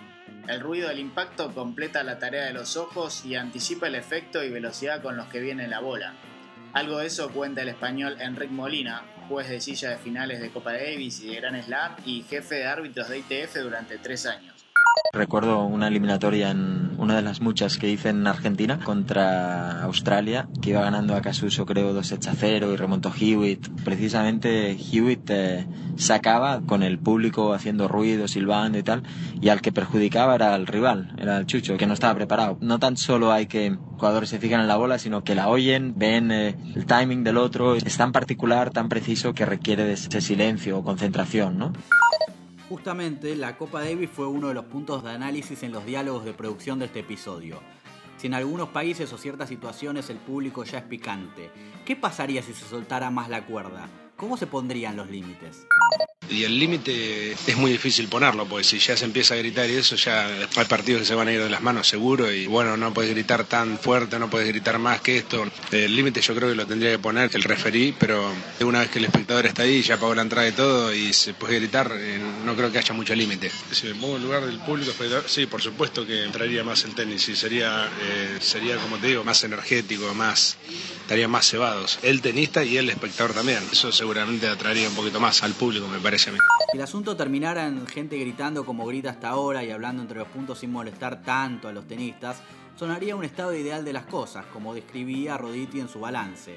El 0.48 0.60
ruido 0.60 0.88
del 0.88 0.98
impacto 0.98 1.52
completa 1.52 2.02
la 2.02 2.18
tarea 2.18 2.46
de 2.46 2.52
los 2.52 2.76
ojos 2.76 3.24
y 3.24 3.34
anticipa 3.34 3.86
el 3.86 3.94
efecto 3.94 4.42
y 4.42 4.50
velocidad 4.50 5.02
con 5.02 5.16
los 5.16 5.26
que 5.26 5.40
viene 5.40 5.68
la 5.68 5.80
bola. 5.80 6.14
Algo 6.72 6.98
de 6.98 7.06
eso 7.06 7.30
cuenta 7.32 7.62
el 7.62 7.68
español 7.68 8.16
Enric 8.20 8.50
Molina, 8.50 9.02
juez 9.28 9.48
de 9.48 9.60
silla 9.60 9.90
de 9.90 9.98
finales 9.98 10.40
de 10.40 10.50
Copa 10.50 10.72
Davis 10.72 11.20
y 11.20 11.28
de 11.28 11.36
Gran 11.36 11.62
Slam 11.62 11.96
y 12.04 12.22
jefe 12.22 12.56
de 12.56 12.66
árbitros 12.66 13.08
de 13.08 13.18
ITF 13.18 13.56
durante 13.62 13.98
tres 13.98 14.26
años. 14.26 14.55
Recuerdo 15.12 15.64
una 15.64 15.88
eliminatoria 15.88 16.50
en 16.50 16.90
una 16.98 17.16
de 17.16 17.22
las 17.22 17.40
muchas 17.40 17.78
que 17.78 17.88
hice 17.88 18.10
en 18.10 18.26
Argentina 18.26 18.80
contra 18.84 19.82
Australia, 19.82 20.48
que 20.60 20.70
iba 20.70 20.82
ganando 20.82 21.14
a 21.14 21.22
Casuso 21.22 21.64
creo 21.64 21.94
2 21.94 22.12
a 22.12 22.34
0 22.34 22.72
y 22.72 22.76
remontó 22.76 23.12
Hewitt. 23.18 23.66
Precisamente 23.82 24.72
Hewitt 24.72 25.30
eh, 25.30 25.66
sacaba 25.96 26.60
con 26.60 26.82
el 26.82 26.98
público 26.98 27.54
haciendo 27.54 27.88
ruido, 27.88 28.28
silbando 28.28 28.78
y 28.78 28.82
tal, 28.82 29.04
y 29.40 29.48
al 29.48 29.62
que 29.62 29.72
perjudicaba 29.72 30.34
era 30.34 30.54
el 30.54 30.66
rival, 30.66 31.14
era 31.18 31.38
el 31.38 31.46
Chucho, 31.46 31.78
que 31.78 31.86
no 31.86 31.94
estaba 31.94 32.14
preparado. 32.14 32.58
No 32.60 32.78
tan 32.78 32.96
solo 32.96 33.32
hay 33.32 33.46
que 33.46 33.76
jugadores 33.96 34.28
se 34.28 34.38
fijan 34.38 34.60
en 34.60 34.68
la 34.68 34.76
bola, 34.76 34.98
sino 34.98 35.24
que 35.24 35.34
la 35.34 35.48
oyen, 35.48 35.94
ven 35.96 36.30
eh, 36.30 36.56
el 36.74 36.84
timing 36.84 37.24
del 37.24 37.38
otro, 37.38 37.74
es 37.74 37.96
tan 37.96 38.12
particular, 38.12 38.70
tan 38.70 38.88
preciso 38.88 39.32
que 39.32 39.46
requiere 39.46 39.84
de 39.84 39.94
ese 39.94 40.20
silencio 40.20 40.78
o 40.78 40.84
concentración, 40.84 41.56
¿no? 41.58 41.72
Justamente, 42.68 43.36
la 43.36 43.56
Copa 43.56 43.80
Davis 43.80 44.10
fue 44.10 44.26
uno 44.26 44.48
de 44.48 44.54
los 44.54 44.64
puntos 44.64 45.04
de 45.04 45.10
análisis 45.10 45.62
en 45.62 45.70
los 45.70 45.86
diálogos 45.86 46.24
de 46.24 46.32
producción 46.32 46.80
de 46.80 46.86
este 46.86 47.00
episodio. 47.00 47.60
Si 48.16 48.26
en 48.26 48.34
algunos 48.34 48.70
países 48.70 49.12
o 49.12 49.18
ciertas 49.18 49.48
situaciones 49.48 50.10
el 50.10 50.16
público 50.16 50.64
ya 50.64 50.78
es 50.78 50.84
picante, 50.84 51.50
¿qué 51.84 51.94
pasaría 51.94 52.42
si 52.42 52.54
se 52.54 52.64
soltara 52.64 53.08
más 53.10 53.28
la 53.28 53.46
cuerda? 53.46 53.88
¿Cómo 54.16 54.36
se 54.36 54.48
pondrían 54.48 54.96
los 54.96 55.08
límites? 55.08 55.66
Y 56.30 56.44
el 56.44 56.58
límite 56.58 57.32
es 57.32 57.56
muy 57.56 57.70
difícil 57.70 58.08
ponerlo, 58.08 58.46
porque 58.46 58.64
si 58.64 58.78
ya 58.78 58.96
se 58.96 59.04
empieza 59.04 59.34
a 59.34 59.36
gritar 59.38 59.68
y 59.68 59.74
eso, 59.74 59.96
ya 59.96 60.26
hay 60.26 60.64
partidos 60.66 61.00
que 61.00 61.06
se 61.06 61.14
van 61.14 61.28
a 61.28 61.32
ir 61.32 61.42
de 61.42 61.50
las 61.50 61.62
manos 61.62 61.88
seguro 61.88 62.32
y 62.32 62.46
bueno, 62.46 62.76
no 62.76 62.92
puedes 62.92 63.10
gritar 63.12 63.44
tan 63.44 63.78
fuerte, 63.78 64.18
no 64.18 64.28
puedes 64.30 64.48
gritar 64.48 64.78
más 64.78 65.00
que 65.00 65.18
esto. 65.18 65.46
El 65.70 65.94
límite 65.94 66.20
yo 66.20 66.34
creo 66.34 66.48
que 66.48 66.54
lo 66.54 66.66
tendría 66.66 66.90
que 66.92 66.98
poner 66.98 67.30
el 67.34 67.42
referí, 67.42 67.94
pero 67.98 68.32
una 68.60 68.80
vez 68.80 68.90
que 68.90 68.98
el 68.98 69.04
espectador 69.04 69.46
está 69.46 69.62
ahí, 69.62 69.82
ya 69.82 69.98
pagó 69.98 70.14
la 70.14 70.22
entrada 70.22 70.48
y 70.48 70.52
todo 70.52 70.92
y 70.92 71.12
se 71.12 71.34
puede 71.34 71.56
gritar, 71.56 71.92
eh, 71.94 72.20
no 72.44 72.54
creo 72.54 72.70
que 72.72 72.78
haya 72.78 72.94
mucho 72.94 73.14
límite. 73.14 73.50
Si 73.70 73.86
me 73.86 73.94
pongo 73.94 74.16
en 74.16 74.22
lugar 74.22 74.46
del 74.46 74.58
público 74.60 74.92
sí, 75.26 75.46
por 75.46 75.62
supuesto 75.62 76.06
que 76.06 76.24
entraría 76.24 76.64
más 76.64 76.84
el 76.84 76.94
tenis 76.94 77.28
y 77.28 77.36
sería, 77.36 77.88
eh, 78.00 78.38
sería 78.40 78.76
como 78.76 78.98
te 78.98 79.08
digo, 79.08 79.24
más 79.24 79.42
energético, 79.44 80.14
más 80.14 80.56
estarían 81.02 81.30
más 81.30 81.48
cebados. 81.48 82.00
El 82.02 82.20
tenista 82.20 82.64
y 82.64 82.78
el 82.78 82.90
espectador 82.90 83.32
también. 83.32 83.62
Eso 83.70 83.92
seguramente 83.92 84.48
atraería 84.48 84.88
un 84.88 84.96
poquito 84.96 85.20
más 85.20 85.44
al 85.44 85.52
público, 85.52 85.86
me 85.86 86.00
parece 86.00 86.15
Si 86.18 86.30
el 86.72 86.82
asunto 86.82 87.14
terminara 87.14 87.66
en 87.66 87.86
gente 87.86 88.16
gritando 88.16 88.64
como 88.64 88.86
grita 88.86 89.10
hasta 89.10 89.28
ahora 89.28 89.62
y 89.62 89.70
hablando 89.70 90.00
entre 90.00 90.18
los 90.18 90.28
puntos 90.28 90.60
sin 90.60 90.72
molestar 90.72 91.22
tanto 91.22 91.68
a 91.68 91.72
los 91.72 91.86
tenistas, 91.86 92.40
sonaría 92.74 93.14
un 93.16 93.24
estado 93.24 93.54
ideal 93.54 93.84
de 93.84 93.92
las 93.92 94.06
cosas, 94.06 94.46
como 94.46 94.72
describía 94.72 95.36
Roditi 95.36 95.78
en 95.78 95.88
su 95.88 96.00
balance. 96.00 96.56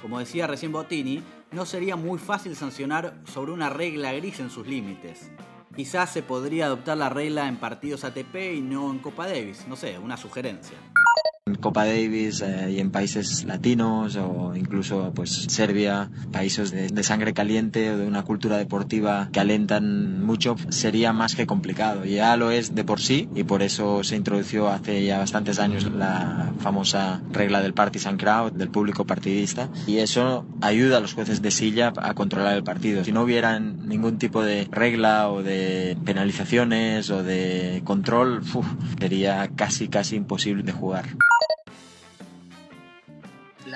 Como 0.00 0.18
decía 0.18 0.46
recién 0.46 0.72
Bottini, 0.72 1.22
no 1.52 1.66
sería 1.66 1.96
muy 1.96 2.18
fácil 2.18 2.56
sancionar 2.56 3.14
sobre 3.24 3.52
una 3.52 3.68
regla 3.68 4.12
gris 4.12 4.40
en 4.40 4.48
sus 4.48 4.66
límites. 4.66 5.30
Quizás 5.76 6.10
se 6.10 6.22
podría 6.22 6.66
adoptar 6.66 6.96
la 6.96 7.10
regla 7.10 7.46
en 7.46 7.58
partidos 7.58 8.04
ATP 8.04 8.54
y 8.54 8.60
no 8.62 8.90
en 8.90 9.00
Copa 9.00 9.26
Davis, 9.26 9.66
no 9.68 9.76
sé, 9.76 9.98
una 9.98 10.16
sugerencia. 10.16 10.78
Copa 11.60 11.84
Davis 11.84 12.40
eh, 12.40 12.72
y 12.72 12.80
en 12.80 12.90
países 12.90 13.44
latinos 13.44 14.16
o 14.16 14.56
incluso 14.56 15.12
pues 15.14 15.30
Serbia, 15.30 16.08
países 16.32 16.70
de, 16.70 17.02
sangre 17.02 17.34
caliente 17.34 17.90
o 17.90 17.98
de 17.98 18.06
una 18.06 18.22
cultura 18.22 18.56
deportiva 18.56 19.28
que 19.30 19.40
alentan 19.40 20.24
mucho, 20.24 20.56
sería 20.70 21.12
más 21.12 21.34
que 21.34 21.46
complicado. 21.46 22.06
Ya 22.06 22.34
lo 22.38 22.50
es 22.50 22.74
de 22.74 22.82
por 22.82 22.98
sí 22.98 23.28
y 23.34 23.44
por 23.44 23.62
eso 23.62 24.02
se 24.04 24.16
introdujo 24.16 24.68
hace 24.68 25.04
ya 25.04 25.18
bastantes 25.18 25.58
años 25.58 25.84
la 25.84 26.50
famosa 26.60 27.20
regla 27.30 27.60
del 27.60 27.74
partisan 27.74 28.16
crowd, 28.16 28.52
del 28.52 28.70
público 28.70 29.04
partidista, 29.04 29.68
y 29.86 29.98
eso 29.98 30.46
ayuda 30.62 30.96
a 30.96 31.00
los 31.00 31.12
jueces 31.12 31.42
de 31.42 31.50
silla 31.50 31.92
a 31.96 32.14
controlar 32.14 32.56
el 32.56 32.64
partido. 32.64 33.04
Si 33.04 33.12
no 33.12 33.22
hubiera 33.22 33.60
ningún 33.60 34.16
tipo 34.16 34.42
de 34.42 34.66
regla 34.70 35.28
o 35.28 35.42
de 35.42 35.98
penalizaciones 36.06 37.10
o 37.10 37.22
de 37.22 37.82
control, 37.84 38.42
sería 38.98 39.50
casi 39.54 39.88
casi 39.88 40.16
imposible 40.16 40.62
de 40.62 40.72
jugar 40.72 41.04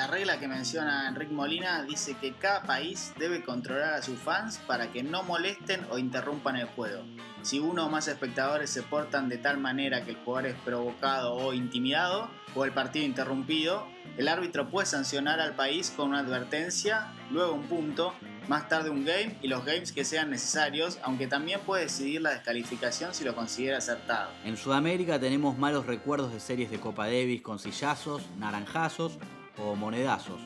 regla 0.09 0.40
que 0.40 0.49
menciona 0.49 1.09
Enrique 1.09 1.33
Molina 1.33 1.83
dice 1.83 2.16
que 2.21 2.33
cada 2.33 2.62
país 2.62 3.12
debe 3.18 3.44
controlar 3.44 3.94
a 3.94 4.03
sus 4.03 4.18
fans 4.18 4.59
para 4.66 4.90
que 4.90 5.03
no 5.03 5.23
molesten 5.23 5.87
o 5.90 5.99
interrumpan 5.99 6.57
el 6.57 6.66
juego. 6.66 7.05
Si 7.42 7.61
uno 7.61 7.87
o 7.87 7.90
más 7.90 8.09
espectadores 8.09 8.71
se 8.71 8.83
portan 8.83 9.29
de 9.29 9.38
tal 9.38 9.59
manera 9.59 10.05
que 10.05 10.11
el 10.11 10.16
jugador 10.16 10.51
es 10.51 10.57
provocado 10.64 11.35
o 11.35 11.53
intimidado 11.53 12.29
o 12.55 12.64
el 12.64 12.73
partido 12.73 13.05
interrumpido, 13.05 13.87
el 14.16 14.27
árbitro 14.29 14.68
puede 14.68 14.87
sancionar 14.87 15.38
al 15.38 15.55
país 15.55 15.92
con 15.94 16.09
una 16.09 16.21
advertencia, 16.21 17.12
luego 17.31 17.53
un 17.53 17.64
punto, 17.64 18.14
más 18.49 18.68
tarde 18.68 18.90
un 18.90 19.05
game 19.05 19.37
y 19.42 19.49
los 19.49 19.64
games 19.64 19.92
que 19.92 20.05
sean 20.05 20.31
necesarios, 20.31 20.99
aunque 21.03 21.27
también 21.27 21.61
puede 21.61 21.85
decidir 21.85 22.23
la 22.23 22.31
descalificación 22.31 23.14
si 23.14 23.25
lo 23.25 23.35
considera 23.35 23.79
acertado. 23.79 24.31
En 24.44 24.57
Sudamérica 24.57 25.21
tenemos 25.21 25.59
malos 25.59 25.87
recuerdos 25.87 26.33
de 26.33 26.40
series 26.40 26.71
de 26.71 26.81
Copa 26.81 27.07
Davis 27.07 27.42
con 27.42 27.59
sillazos, 27.59 28.23
naranjazos 28.38 29.18
o 29.59 29.75
monedazos. 29.75 30.40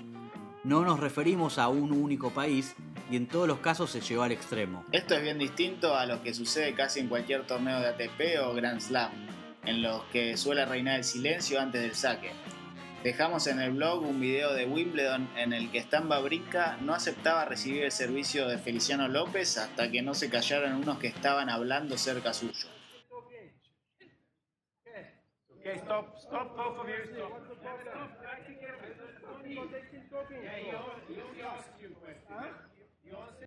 No 0.65 0.85
nos 0.85 1.01
referimos 1.01 1.59
a 1.59 1.69
un 1.69 1.93
único 1.93 2.31
país 2.31 2.75
y 3.11 3.17
en 3.17 3.27
todos 3.27 3.49
los 3.49 3.59
casos 3.59 3.91
se 3.91 4.01
lleva 4.01 4.27
al 4.27 4.33
extremo. 4.33 4.85
Esto 4.93 5.15
es 5.15 5.23
bien 5.23 5.39
distinto 5.39 5.97
a 5.97 6.07
lo 6.07 6.23
que 6.23 6.33
sucede 6.35 6.75
casi 6.75 7.01
en 7.01 7.09
cualquier 7.09 7.47
torneo 7.47 7.81
de 7.81 7.89
ATP 7.89 8.41
o 8.45 8.55
Grand 8.55 8.81
Slam, 8.81 9.11
en 9.65 9.83
los 9.83 10.03
que 10.05 10.37
suele 10.37 10.65
reinar 10.65 10.99
el 10.99 11.05
silencio 11.05 11.61
antes 11.61 11.83
del 11.83 11.95
saque. 11.95 12.31
Dejamos 13.03 13.49
en 13.49 13.61
el 13.61 13.73
blog 13.73 14.05
un 14.05 14.21
video 14.21 14.55
de 14.55 14.65
Wimbledon 14.65 15.29
en 15.37 15.53
el 15.53 15.73
que 15.73 15.81
Stamba 15.81 16.21
Brinca 16.21 16.77
no 16.81 16.95
aceptaba 16.95 17.45
recibir 17.45 17.83
el 17.83 17.91
servicio 17.91 18.47
de 18.47 18.59
Feliciano 18.59 19.09
López 19.09 19.59
hasta 19.59 19.91
que 19.91 20.03
no 20.03 20.15
se 20.15 20.31
callaron 20.31 20.75
unos 20.75 20.99
que 20.99 21.09
estaban 21.09 21.51
hablando 21.51 21.99
cerca 21.99 22.33
suyo. 22.33 22.69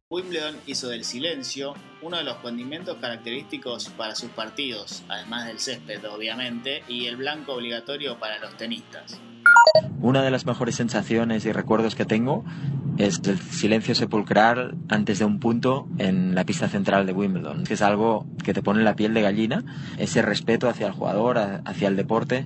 Wimbledon 0.07 0.55
hizo 0.67 0.87
del 0.89 1.03
silencio 1.03 1.73
uno 2.01 2.17
de 2.17 2.23
los 2.23 2.35
condimentos 2.35 2.97
característicos 2.97 3.89
para 3.89 4.15
sus 4.15 4.29
partidos, 4.29 5.03
además 5.09 5.47
del 5.47 5.59
césped 5.59 6.07
obviamente, 6.09 6.83
y 6.87 7.07
el 7.07 7.17
blanco 7.17 7.53
obligatorio 7.53 8.19
para 8.19 8.37
los 8.39 8.55
tenistas. 8.55 9.19
Una 9.99 10.21
de 10.21 10.31
las 10.31 10.45
mejores 10.45 10.75
sensaciones 10.75 11.45
y 11.45 11.51
recuerdos 11.51 11.95
que 11.95 12.05
tengo 12.05 12.45
es 12.97 13.19
el 13.25 13.39
silencio 13.39 13.95
sepulcral 13.95 14.75
antes 14.87 15.19
de 15.19 15.25
un 15.25 15.39
punto 15.39 15.87
en 15.97 16.35
la 16.35 16.45
pista 16.45 16.69
central 16.69 17.05
de 17.05 17.13
Wimbledon, 17.13 17.63
que 17.63 17.73
es 17.73 17.81
algo 17.81 18.25
que 18.43 18.53
te 18.53 18.61
pone 18.61 18.83
la 18.83 18.95
piel 18.95 19.13
de 19.13 19.21
gallina, 19.21 19.63
ese 19.97 20.21
respeto 20.21 20.69
hacia 20.69 20.87
el 20.87 20.93
jugador, 20.93 21.37
hacia 21.37 21.87
el 21.87 21.95
deporte. 21.95 22.45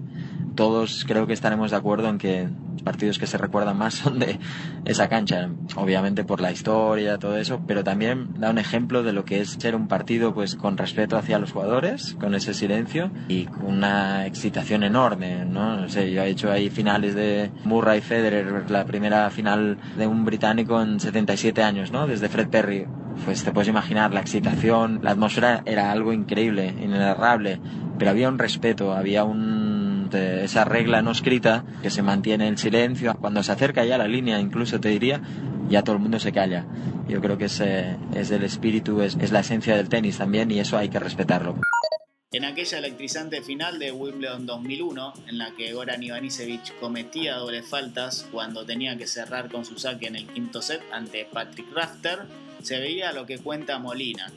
Todos 0.59 1.05
creo 1.07 1.25
que 1.25 1.31
estaremos 1.31 1.71
de 1.71 1.77
acuerdo 1.77 2.09
en 2.09 2.17
que 2.17 2.49
partidos 2.83 3.17
que 3.17 3.27
se 3.27 3.37
recuerdan 3.37 3.77
más 3.77 3.93
son 3.93 4.19
de 4.19 4.37
esa 4.83 5.07
cancha, 5.07 5.49
obviamente 5.77 6.25
por 6.25 6.41
la 6.41 6.51
historia, 6.51 7.17
todo 7.17 7.37
eso, 7.37 7.61
pero 7.65 7.85
también 7.85 8.33
da 8.37 8.49
un 8.49 8.57
ejemplo 8.57 9.01
de 9.01 9.13
lo 9.13 9.23
que 9.23 9.39
es 9.39 9.51
ser 9.51 9.73
un 9.73 9.87
partido 9.87 10.33
pues 10.33 10.57
con 10.57 10.75
respeto 10.75 11.15
hacia 11.15 11.39
los 11.39 11.53
jugadores, 11.53 12.17
con 12.19 12.35
ese 12.35 12.53
silencio 12.53 13.09
y 13.29 13.45
con 13.45 13.67
una 13.67 14.25
excitación 14.25 14.83
enorme, 14.83 15.45
¿no? 15.45 15.77
No 15.77 15.87
sé, 15.87 16.11
yo 16.11 16.23
he 16.23 16.29
hecho 16.29 16.51
ahí 16.51 16.69
finales 16.69 17.15
de 17.15 17.51
Murray 17.63 18.01
Federer, 18.01 18.69
la 18.69 18.83
primera 18.83 19.29
final 19.29 19.77
de 19.97 20.07
un 20.07 20.25
británico 20.25 20.81
en 20.81 20.99
77 20.99 21.63
años, 21.63 21.93
¿no? 21.93 22.05
Desde 22.05 22.27
Fred 22.27 22.49
Perry. 22.49 22.85
Pues 23.23 23.43
te 23.43 23.51
puedes 23.51 23.67
imaginar 23.67 24.13
la 24.13 24.21
excitación, 24.21 24.99
la 25.03 25.11
atmósfera 25.11 25.61
era 25.65 25.91
algo 25.91 26.13
increíble, 26.13 26.67
inenarrable, 26.67 27.59
pero 27.97 28.11
había 28.11 28.29
un 28.29 28.39
respeto, 28.39 28.93
había 28.93 29.25
un 29.25 29.58
esa 30.13 30.65
regla 30.65 31.01
no 31.01 31.11
escrita 31.11 31.63
que 31.81 31.89
se 31.89 32.01
mantiene 32.01 32.47
en 32.47 32.57
silencio. 32.57 33.15
Cuando 33.19 33.43
se 33.43 33.51
acerca 33.51 33.85
ya 33.85 33.97
la 33.97 34.07
línea, 34.07 34.39
incluso 34.39 34.79
te 34.79 34.89
diría, 34.89 35.21
ya 35.69 35.83
todo 35.83 35.95
el 35.95 36.01
mundo 36.01 36.19
se 36.19 36.31
calla. 36.31 36.65
Yo 37.07 37.21
creo 37.21 37.37
que 37.37 37.45
es, 37.45 37.59
es 37.59 38.31
el 38.31 38.43
espíritu, 38.43 39.01
es, 39.01 39.17
es 39.19 39.31
la 39.31 39.39
esencia 39.39 39.75
del 39.75 39.89
tenis 39.89 40.17
también 40.17 40.51
y 40.51 40.59
eso 40.59 40.77
hay 40.77 40.89
que 40.89 40.99
respetarlo. 40.99 41.55
En 42.31 42.45
aquella 42.45 42.77
electrizante 42.77 43.41
final 43.41 43.79
de 43.79 43.91
Wimbledon 43.91 44.45
2001, 44.45 45.13
en 45.29 45.39
la 45.39 45.55
que 45.55 45.73
Goran 45.73 46.03
Ivanisevic 46.03 46.79
cometía 46.79 47.37
dobles 47.37 47.67
faltas 47.67 48.27
cuando 48.31 48.67
tenía 48.67 48.95
que 48.97 49.07
cerrar 49.07 49.49
con 49.49 49.65
su 49.65 49.79
saque 49.79 50.05
en 50.05 50.15
el 50.15 50.27
quinto 50.27 50.61
set 50.61 50.83
ante 50.91 51.25
Patrick 51.25 51.73
Rafter, 51.73 52.27
se 52.61 52.79
veía 52.79 53.13
lo 53.13 53.25
que 53.25 53.39
cuenta 53.39 53.79
Molina, 53.79 54.31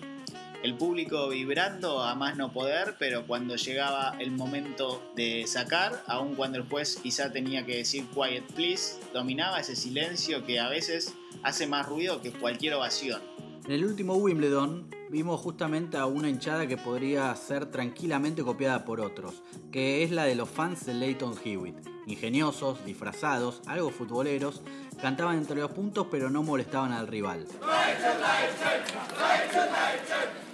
el 0.62 0.76
público 0.76 1.28
vibrando 1.28 2.02
a 2.02 2.14
más 2.14 2.36
no 2.36 2.52
poder, 2.52 2.94
pero 2.98 3.26
cuando 3.26 3.56
llegaba 3.56 4.16
el 4.18 4.30
momento 4.30 5.02
de 5.16 5.44
sacar, 5.46 6.02
aun 6.06 6.34
cuando 6.34 6.58
el 6.58 6.68
juez 6.68 6.98
quizá 7.02 7.32
tenía 7.32 7.66
que 7.66 7.78
decir 7.78 8.06
quiet 8.14 8.44
please, 8.54 9.00
dominaba 9.12 9.60
ese 9.60 9.74
silencio 9.74 10.44
que 10.44 10.60
a 10.60 10.68
veces 10.68 11.14
hace 11.42 11.66
más 11.66 11.86
ruido 11.86 12.22
que 12.22 12.30
cualquier 12.30 12.74
ovación. 12.74 13.20
En 13.66 13.72
el 13.72 13.84
último 13.84 14.14
Wimbledon 14.14 14.88
vimos 15.08 15.40
justamente 15.40 15.96
a 15.96 16.06
una 16.06 16.28
hinchada 16.28 16.66
que 16.66 16.76
podría 16.76 17.34
ser 17.36 17.66
tranquilamente 17.66 18.42
copiada 18.42 18.84
por 18.84 19.00
otros, 19.00 19.42
que 19.70 20.02
es 20.02 20.10
la 20.10 20.24
de 20.24 20.34
los 20.34 20.48
fans 20.48 20.86
de 20.86 20.94
Leighton 20.94 21.34
Hewitt. 21.44 21.76
Ingeniosos, 22.06 22.84
disfrazados, 22.84 23.62
algo 23.66 23.90
futboleros, 23.90 24.62
cantaban 25.00 25.36
entre 25.36 25.60
los 25.60 25.70
puntos 25.70 26.08
pero 26.10 26.30
no 26.30 26.42
molestaban 26.42 26.92
al 26.92 27.06
rival. 27.06 27.40
Leighton, 27.40 28.20
Leighton, 28.20 29.68
Leighton, 29.68 30.51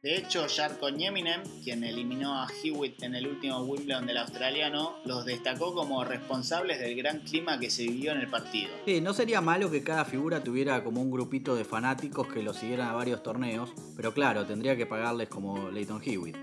de 0.00 0.16
hecho, 0.16 0.46
Jar 0.48 0.78
con 0.78 1.00
Eminem, 1.00 1.42
quien 1.62 1.84
eliminó 1.84 2.40
a 2.40 2.46
Hewitt 2.62 3.02
en 3.02 3.14
el 3.14 3.26
último 3.26 3.58
Wimbledon 3.60 4.06
del 4.06 4.16
australiano, 4.16 4.94
los 5.04 5.24
destacó 5.26 5.74
como 5.74 6.04
responsables 6.04 6.78
del 6.78 6.96
gran 6.96 7.20
clima 7.20 7.58
que 7.58 7.68
se 7.68 7.82
vivió 7.82 8.12
en 8.12 8.20
el 8.20 8.30
partido. 8.30 8.70
Sí, 8.86 9.00
no 9.00 9.12
sería 9.12 9.40
malo 9.40 9.70
que 9.70 9.82
cada 9.82 10.04
figura 10.04 10.42
tuviera 10.42 10.82
como 10.82 11.02
un 11.02 11.10
grupito 11.10 11.56
de 11.56 11.64
fanáticos 11.64 12.28
que 12.28 12.42
lo 12.42 12.54
siguieran 12.54 12.88
a 12.88 12.94
varios 12.94 13.22
torneos, 13.22 13.70
pero 13.96 14.14
claro, 14.14 14.46
tendría 14.46 14.76
que 14.76 14.86
pagarles 14.86 15.28
como 15.28 15.68
Leighton 15.70 16.00
Hewitt. 16.02 16.36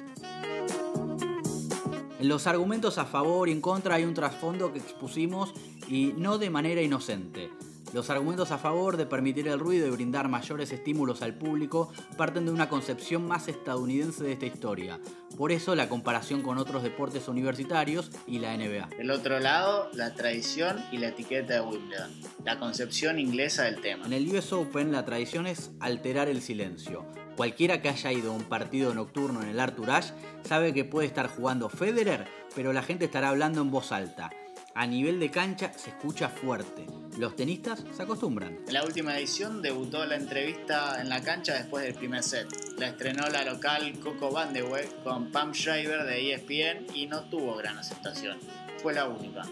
En 2.18 2.30
los 2.30 2.48
argumentos 2.48 2.98
a 2.98 3.06
favor 3.06 3.50
y 3.50 3.52
en 3.52 3.60
contra 3.60 3.96
hay 3.96 4.06
un 4.06 4.14
trasfondo 4.14 4.72
que 4.72 4.80
expusimos 4.80 5.54
y 5.90 6.14
no 6.18 6.38
de 6.38 6.50
manera 6.50 6.82
inocente. 6.82 7.50
Los 7.94 8.10
argumentos 8.10 8.52
a 8.52 8.58
favor 8.58 8.96
de 8.96 9.06
permitir 9.06 9.48
el 9.48 9.60
ruido 9.60 9.88
y 9.88 9.92
brindar 9.92 10.30
mayores 10.30 10.72
estímulos 10.72 11.22
al 11.22 11.34
público 11.34 11.92
parten 12.18 12.46
de 12.46 12.52
una 12.52 12.70
concepción 12.70 13.28
más 13.28 13.48
estadounidense 13.48 14.24
de 14.24 14.34
esta 14.34 14.46
historia. 14.46 15.00
Por 15.38 15.52
eso 15.52 15.76
la 15.76 15.90
comparación 15.90 16.42
con 16.42 16.58
otros 16.58 16.84
deportes 16.84 17.28
universitarios 17.28 18.12
y 18.28 18.40
la 18.40 18.56
NBA. 18.56 18.98
Del 18.98 19.12
otro 19.12 19.40
lado, 19.40 19.90
la 19.94 20.14
tradición 20.14 20.84
y 20.94 20.98
la 20.98 21.10
etiqueta 21.10 21.56
de 21.56 21.62
Wimbledon, 21.62 22.12
la 22.46 22.60
concepción 22.60 23.20
inglesa 23.20 23.64
del 23.64 23.82
tema. 23.82 24.06
En 24.06 24.14
el 24.14 24.28
US 24.34 24.54
Open 24.54 24.94
la 24.94 25.04
tradición 25.04 25.48
es 25.48 25.72
alterar 25.80 26.30
el 26.30 26.42
silencio. 26.42 27.06
Cualquiera 27.36 27.82
que 27.82 27.90
haya 27.90 28.12
ido 28.12 28.32
a 28.32 28.36
un 28.36 28.46
partido 28.46 28.94
nocturno 28.94 29.42
en 29.42 29.50
el 29.50 29.60
Arthur 29.60 29.92
Ashe 29.92 30.14
sabe 30.44 30.74
que 30.74 30.86
puede 30.86 31.08
estar 31.08 31.28
jugando 31.28 31.70
Federer, 31.70 32.26
pero 32.56 32.74
la 32.74 32.84
gente 32.84 33.06
estará 33.06 33.30
hablando 33.30 33.62
en 33.62 33.72
voz 33.72 33.92
alta 33.92 34.32
a 34.78 34.86
nivel 34.86 35.22
de 35.22 35.32
cancha 35.32 35.72
se 35.74 35.90
escucha 35.92 36.28
fuerte. 36.28 36.86
Los 37.18 37.38
tenistas 37.38 37.82
se 37.96 38.04
acostumbran. 38.04 38.60
En 38.68 38.74
la 38.74 38.84
última 38.84 39.18
edición 39.18 39.62
debutó 39.62 40.06
la 40.06 40.18
entrevista 40.18 41.00
en 41.02 41.08
la 41.08 41.22
cancha 41.22 41.54
después 41.54 41.86
del 41.86 41.96
primer 41.96 42.22
set. 42.22 42.48
La 42.78 42.90
estrenó 42.90 43.26
la 43.30 43.46
local 43.46 43.98
Coco 44.02 44.32
Vandeweghe 44.32 44.90
con 45.02 45.32
Pam 45.32 45.54
Schreiber 45.54 46.04
de 46.04 46.34
ESPN 46.34 46.88
y 46.94 47.08
no 47.08 47.24
tuvo 47.30 47.56
gran 47.56 47.78
aceptación. 47.78 48.38
Fue 48.84 48.94
la 48.94 49.08
única. 49.08 49.44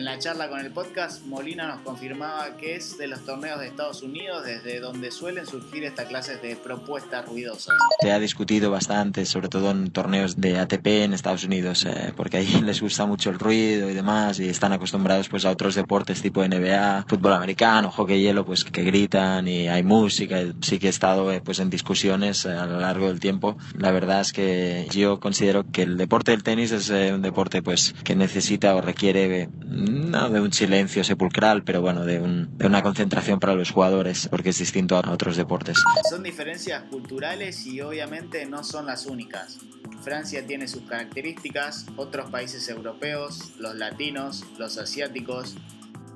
En 0.00 0.06
la 0.06 0.18
charla 0.18 0.48
con 0.48 0.60
el 0.60 0.70
podcast, 0.70 1.26
Molina 1.26 1.66
nos 1.66 1.80
confirmaba 1.80 2.56
que 2.56 2.74
es 2.74 2.96
de 2.96 3.06
los 3.06 3.20
torneos 3.20 3.60
de 3.60 3.66
Estados 3.66 4.02
Unidos 4.02 4.46
desde 4.46 4.80
donde 4.80 5.10
suelen 5.10 5.46
surgir 5.46 5.84
estas 5.84 6.06
clases 6.06 6.40
de 6.40 6.56
propuestas 6.56 7.26
ruidosas. 7.26 7.76
Se 8.00 8.10
ha 8.10 8.18
discutido 8.18 8.70
bastante, 8.70 9.26
sobre 9.26 9.50
todo 9.50 9.70
en 9.70 9.90
torneos 9.90 10.40
de 10.40 10.58
ATP 10.58 10.86
en 10.86 11.12
Estados 11.12 11.44
Unidos, 11.44 11.84
eh, 11.84 12.14
porque 12.16 12.38
ahí 12.38 12.46
les 12.64 12.80
gusta 12.80 13.04
mucho 13.04 13.28
el 13.28 13.38
ruido 13.38 13.90
y 13.90 13.92
demás, 13.92 14.40
y 14.40 14.48
están 14.48 14.72
acostumbrados 14.72 15.28
pues 15.28 15.44
a 15.44 15.50
otros 15.50 15.74
deportes 15.74 16.22
tipo 16.22 16.42
NBA, 16.42 17.04
fútbol 17.06 17.34
americano, 17.34 17.90
hockey 17.90 18.22
hielo, 18.22 18.46
pues 18.46 18.64
que 18.64 18.82
gritan 18.82 19.48
y 19.48 19.68
hay 19.68 19.82
música. 19.82 20.38
Sí 20.62 20.78
que 20.78 20.86
he 20.86 20.90
estado 20.90 21.30
eh, 21.30 21.42
pues 21.44 21.58
en 21.58 21.68
discusiones 21.68 22.46
eh, 22.46 22.52
a 22.52 22.64
lo 22.64 22.80
largo 22.80 23.08
del 23.08 23.20
tiempo. 23.20 23.58
La 23.76 23.90
verdad 23.90 24.22
es 24.22 24.32
que 24.32 24.86
yo 24.92 25.20
considero 25.20 25.70
que 25.70 25.82
el 25.82 25.98
deporte 25.98 26.30
del 26.30 26.42
tenis 26.42 26.72
es 26.72 26.88
un 26.88 27.20
deporte 27.20 27.60
pues 27.60 27.94
que 28.02 28.16
necesita 28.16 28.74
o 28.74 28.80
requiere 28.80 29.50
no 29.90 30.30
de 30.30 30.40
un 30.40 30.52
silencio 30.52 31.04
sepulcral, 31.04 31.64
pero 31.64 31.80
bueno, 31.80 32.04
de, 32.04 32.18
de, 32.20 32.66
una 32.66 32.82
concentración 32.82 33.40
para 33.40 33.54
los 33.54 33.70
jugadores, 33.70 34.28
porque 34.28 34.50
es 34.50 34.58
distinto 34.58 34.96
a 34.96 35.10
otros 35.10 35.36
deportes. 35.36 35.78
Son 36.08 36.22
diferencias 36.22 36.84
culturales 36.84 37.66
y 37.66 37.80
obviamente 37.80 38.46
no 38.46 38.64
son 38.64 38.86
las 38.86 39.06
únicas. 39.06 39.58
Francia 40.02 40.46
tiene 40.46 40.66
sus 40.66 40.82
características, 40.82 41.86
otros 41.96 42.30
países 42.30 42.68
europeos, 42.68 43.52
los 43.58 43.74
latinos, 43.74 44.44
los 44.58 44.78
asiáticos. 44.78 45.56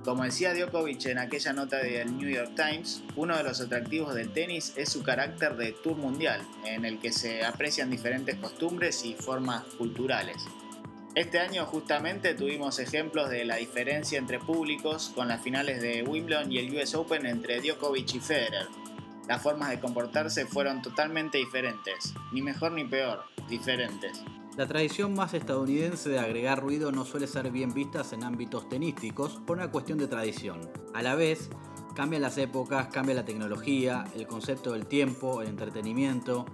Como 0.05 0.25
decía 0.25 0.55
Djokovic 0.55 1.07
en 1.07 1.19
aquella 1.19 1.53
nota 1.53 1.79
del 1.79 2.17
New 2.17 2.29
York 2.29 2.53
Times, 2.55 3.03
uno 3.17 3.37
de 3.37 3.43
los 3.43 3.61
atractivos 3.61 4.15
del 4.15 4.31
tenis 4.31 4.73
es 4.77 4.91
su 4.91 5.03
carácter 5.03 5.57
de 5.57 5.73
tour 5.73 5.97
mundial, 5.97 6.43
en 6.65 6.85
el 6.85 6.99
que 6.99 7.13
se 7.13 7.45
aprecian 7.45 7.91
diferentes 7.91 8.37
costumbres 8.37 9.05
y 9.05 9.15
formas 9.15 9.65
culturales. 9.79 10.37
Este 11.14 11.38
año 11.38 11.64
justamente 11.64 12.35
tuvimos 12.35 12.81
ejemplos 12.81 13.31
de 13.31 13.44
la 13.44 13.55
diferencia 13.55 14.18
entre 14.18 14.40
públicos 14.40 15.12
con 15.14 15.29
las 15.29 15.40
finales 15.40 15.81
de 15.81 16.03
Wimbledon 16.03 16.50
y 16.50 16.59
el 16.59 16.74
US 16.74 16.96
Open 16.96 17.24
entre 17.24 17.61
Djokovic 17.61 18.16
y 18.16 18.18
Federer. 18.18 18.66
Las 19.29 19.40
formas 19.40 19.70
de 19.70 19.79
comportarse 19.79 20.44
fueron 20.44 20.83
totalmente 20.83 21.38
diferentes, 21.38 22.14
ni 22.33 22.42
mejor 22.42 22.72
ni 22.72 22.83
peor, 22.83 23.22
diferentes. 23.48 24.24
La 24.57 24.66
tradición 24.66 25.14
más 25.14 25.35
estadounidense 25.35 26.11
de 26.11 26.18
agregar 26.18 26.61
ruido 26.61 26.90
no 26.90 27.05
suele 27.05 27.29
ser 27.29 27.48
bien 27.53 27.72
vista 27.72 28.03
en 28.11 28.24
ámbitos 28.24 28.68
tenísticos 28.68 29.40
por 29.46 29.59
una 29.59 29.70
cuestión 29.70 29.98
de 29.98 30.09
tradición. 30.09 30.68
A 30.94 31.03
la 31.03 31.14
vez, 31.14 31.48
cambian 31.94 32.22
las 32.22 32.38
épocas, 32.38 32.88
cambia 32.88 33.14
la 33.14 33.24
tecnología, 33.24 34.05
el 34.16 34.27
concepto 34.27 34.72
del 34.72 34.87
tiempo, 34.87 35.42
el 35.42 35.48
entretenimiento, 35.48 36.44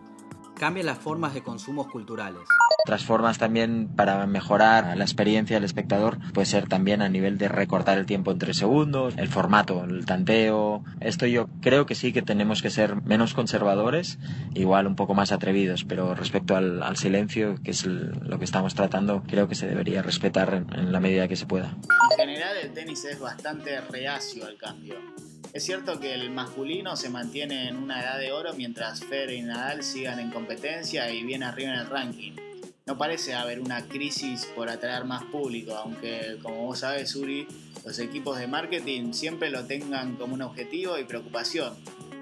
cambian 0.55 0.85
las 0.85 0.99
formas 0.99 1.33
de 1.33 1.43
consumos 1.43 1.87
culturales. 1.87 2.43
Otras 2.91 3.05
formas 3.05 3.39
también 3.39 3.87
para 3.87 4.27
mejorar 4.27 4.97
la 4.97 5.05
experiencia 5.05 5.55
del 5.55 5.63
espectador 5.63 6.19
puede 6.33 6.45
ser 6.45 6.67
también 6.67 7.03
a 7.03 7.09
nivel 7.09 7.39
de 7.39 7.47
recortar 7.47 7.99
el 7.99 8.05
tiempo 8.05 8.33
entre 8.33 8.53
segundos, 8.53 9.15
el 9.17 9.29
formato, 9.29 9.85
el 9.85 10.05
tanteo. 10.07 10.83
Esto 10.99 11.25
yo 11.27 11.49
creo 11.61 11.87
que 11.87 11.95
sí 11.95 12.13
que 12.13 12.21
tenemos 12.21 12.63
que 12.63 12.71
ser 12.71 13.01
menos 13.03 13.33
conservadores, 13.33 14.19
igual 14.55 14.89
un 14.89 14.97
poco 14.97 15.15
más 15.15 15.31
atrevidos, 15.31 15.85
pero 15.85 16.17
respecto 16.17 16.57
al, 16.57 16.97
silencio, 16.97 17.63
que 17.63 17.71
es 17.71 17.87
lo 17.87 18.41
que 18.41 18.45
estamos 18.45 18.75
tratando, 18.75 19.23
creo 19.25 19.47
que 19.47 19.55
se 19.55 19.69
debería 19.69 20.03
respetar 20.03 20.53
en, 20.53 20.77
en 20.77 20.91
la 20.91 20.99
medida 20.99 21.29
que 21.29 21.37
se 21.37 21.47
pueda. 21.47 21.77
En 22.11 22.17
general 22.19 22.57
el 22.61 22.73
tenis 22.73 23.05
es 23.05 23.21
bastante 23.21 23.81
reacio 23.83 24.45
al 24.47 24.57
cambio. 24.57 24.97
Es 25.53 25.65
cierto 25.65 26.01
que 26.01 26.13
el 26.13 26.29
masculino 26.33 26.97
se 26.97 27.09
mantiene 27.09 27.69
en 27.69 27.77
una 27.77 28.03
edad 28.03 28.19
de 28.19 28.33
oro 28.33 28.53
mientras 28.55 29.05
Fer 29.05 29.31
y 29.31 29.43
Nadal 29.43 29.85
sigan 29.85 30.19
en 30.19 30.33
competencia 30.33 31.09
y 31.13 31.23
bien 31.23 31.45
arriba 31.45 31.73
en 31.73 31.79
el 31.79 31.87
ranking. 31.87 32.50
No 32.91 32.99
parece 32.99 33.35
haber 33.35 33.61
una 33.61 33.87
crisis 33.87 34.47
por 34.47 34.69
atraer 34.69 35.05
más 35.05 35.23
público, 35.23 35.77
aunque 35.77 36.39
como 36.43 36.67
vos 36.67 36.81
sabes, 36.81 37.15
Uri, 37.15 37.47
los 37.85 37.97
equipos 38.01 38.37
de 38.37 38.49
marketing 38.49 39.13
siempre 39.13 39.49
lo 39.49 39.65
tengan 39.65 40.17
como 40.17 40.35
un 40.35 40.43
objetivo 40.43 40.99
y 40.99 41.05
preocupación, 41.05 41.73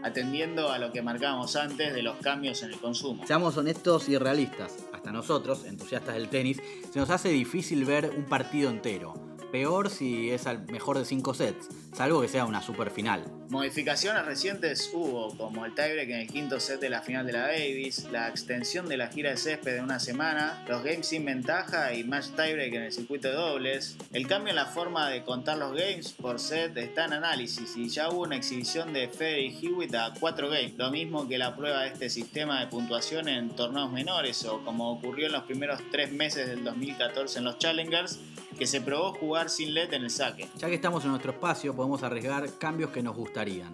atendiendo 0.03 0.71
a 0.71 0.79
lo 0.79 0.93
que 0.93 1.01
marcamos 1.01 1.57
antes 1.57 1.95
de 1.95 2.03
los 2.03 2.19
cambios 2.19 2.63
en 2.63 2.73
el 2.73 2.79
consumo. 2.79 3.27
Seamos 3.27 3.57
honestos 3.57 4.11
y 4.11 4.19
realistas, 4.19 4.77
hasta 4.93 5.11
nosotros, 5.11 5.65
entusiastas 5.65 6.17
del 6.17 6.29
tenis, 6.29 6.61
se 6.93 6.99
nos 6.99 7.09
hace 7.09 7.31
difícil 7.31 7.87
ver 7.87 8.13
un 8.15 8.27
partido 8.27 8.69
entero 8.69 9.15
Peor 9.51 9.89
si 9.89 10.31
es 10.31 10.47
al 10.47 10.67
mejor 10.67 10.99
de 10.99 11.05
5 11.05 11.35
sets, 11.35 11.69
salvo 11.95 12.21
que 12.21 12.29
sea 12.29 12.45
una 12.45 12.63
super 12.63 12.91
final. 12.91 13.25
Modificaciones 13.51 14.27
recientes 14.27 14.91
hubo, 14.93 15.35
como 15.37 15.65
el 15.65 15.75
tiebreak 15.75 16.11
en 16.11 16.19
el 16.21 16.29
quinto 16.29 16.61
set 16.61 16.81
de 16.81 16.91
la 16.91 17.01
final 17.01 17.27
de 17.27 17.33
la 17.33 17.47
Davis, 17.47 18.07
la 18.13 18.29
extensión 18.29 18.89
de 18.89 18.99
la 18.99 19.09
gira 19.09 19.31
de 19.31 19.39
césped 19.39 19.75
de 19.75 19.81
una 19.81 19.99
semana, 19.99 20.63
los 20.69 20.85
games 20.85 21.07
sin 21.07 21.25
ventaja 21.25 21.95
y 21.95 22.05
match 22.05 22.27
tiebreak 22.37 22.75
en 22.75 22.83
el 22.83 22.93
circuito 22.93 23.29
de 23.29 23.35
dobles. 23.35 23.97
El 24.13 24.27
cambio 24.27 24.51
en 24.51 24.57
la 24.57 24.67
forma 24.67 25.09
de 25.09 25.25
contar 25.25 25.57
los 25.57 25.71
games 25.73 26.13
por 26.13 26.39
set 26.39 26.77
está 26.77 27.07
en 27.07 27.15
análisis 27.15 27.75
y 27.75 27.89
ya 27.89 28.11
hubo 28.11 28.25
una 28.25 28.37
exhibición 28.37 28.93
de 28.93 29.09
Federer 29.09 29.45
y 29.45 29.59
Hewitt 29.67 29.95
a 29.95 30.13
4 30.21 30.51
games, 30.51 30.75
lo 30.77 30.91
mismo 30.91 31.27
que 31.27 31.39
la 31.39 31.57
prueba 31.57 31.85
de 31.85 31.89
este 31.89 32.11
sistema 32.11 32.61
de 32.61 32.67
puntuación 32.67 33.29
en 33.29 33.49
torneos 33.57 33.91
menores 33.91 34.45
o 34.45 34.63
como 34.63 34.93
ocurrió 34.93 35.27
en 35.27 35.33
los 35.33 35.45
primeros 35.45 35.81
3 35.91 36.13
meses 36.13 36.49
del 36.49 36.65
2014 36.65 37.39
en 37.39 37.45
los 37.45 37.59
Challengers 37.59 38.21
que 38.59 38.67
se 38.67 38.81
probó 38.81 39.15
jugar 39.15 39.49
sin 39.49 39.73
LED 39.73 39.95
en 39.95 40.03
el 40.03 40.11
saque. 40.11 40.49
Ya 40.57 40.69
que 40.69 40.75
estamos 40.75 41.05
en 41.05 41.11
nuestro 41.11 41.31
espacio, 41.31 41.77
podemos 41.77 41.88
arriesgar 42.03 42.49
cambios 42.59 42.91
que 42.91 43.03
nos 43.03 43.17
gustarían. 43.17 43.73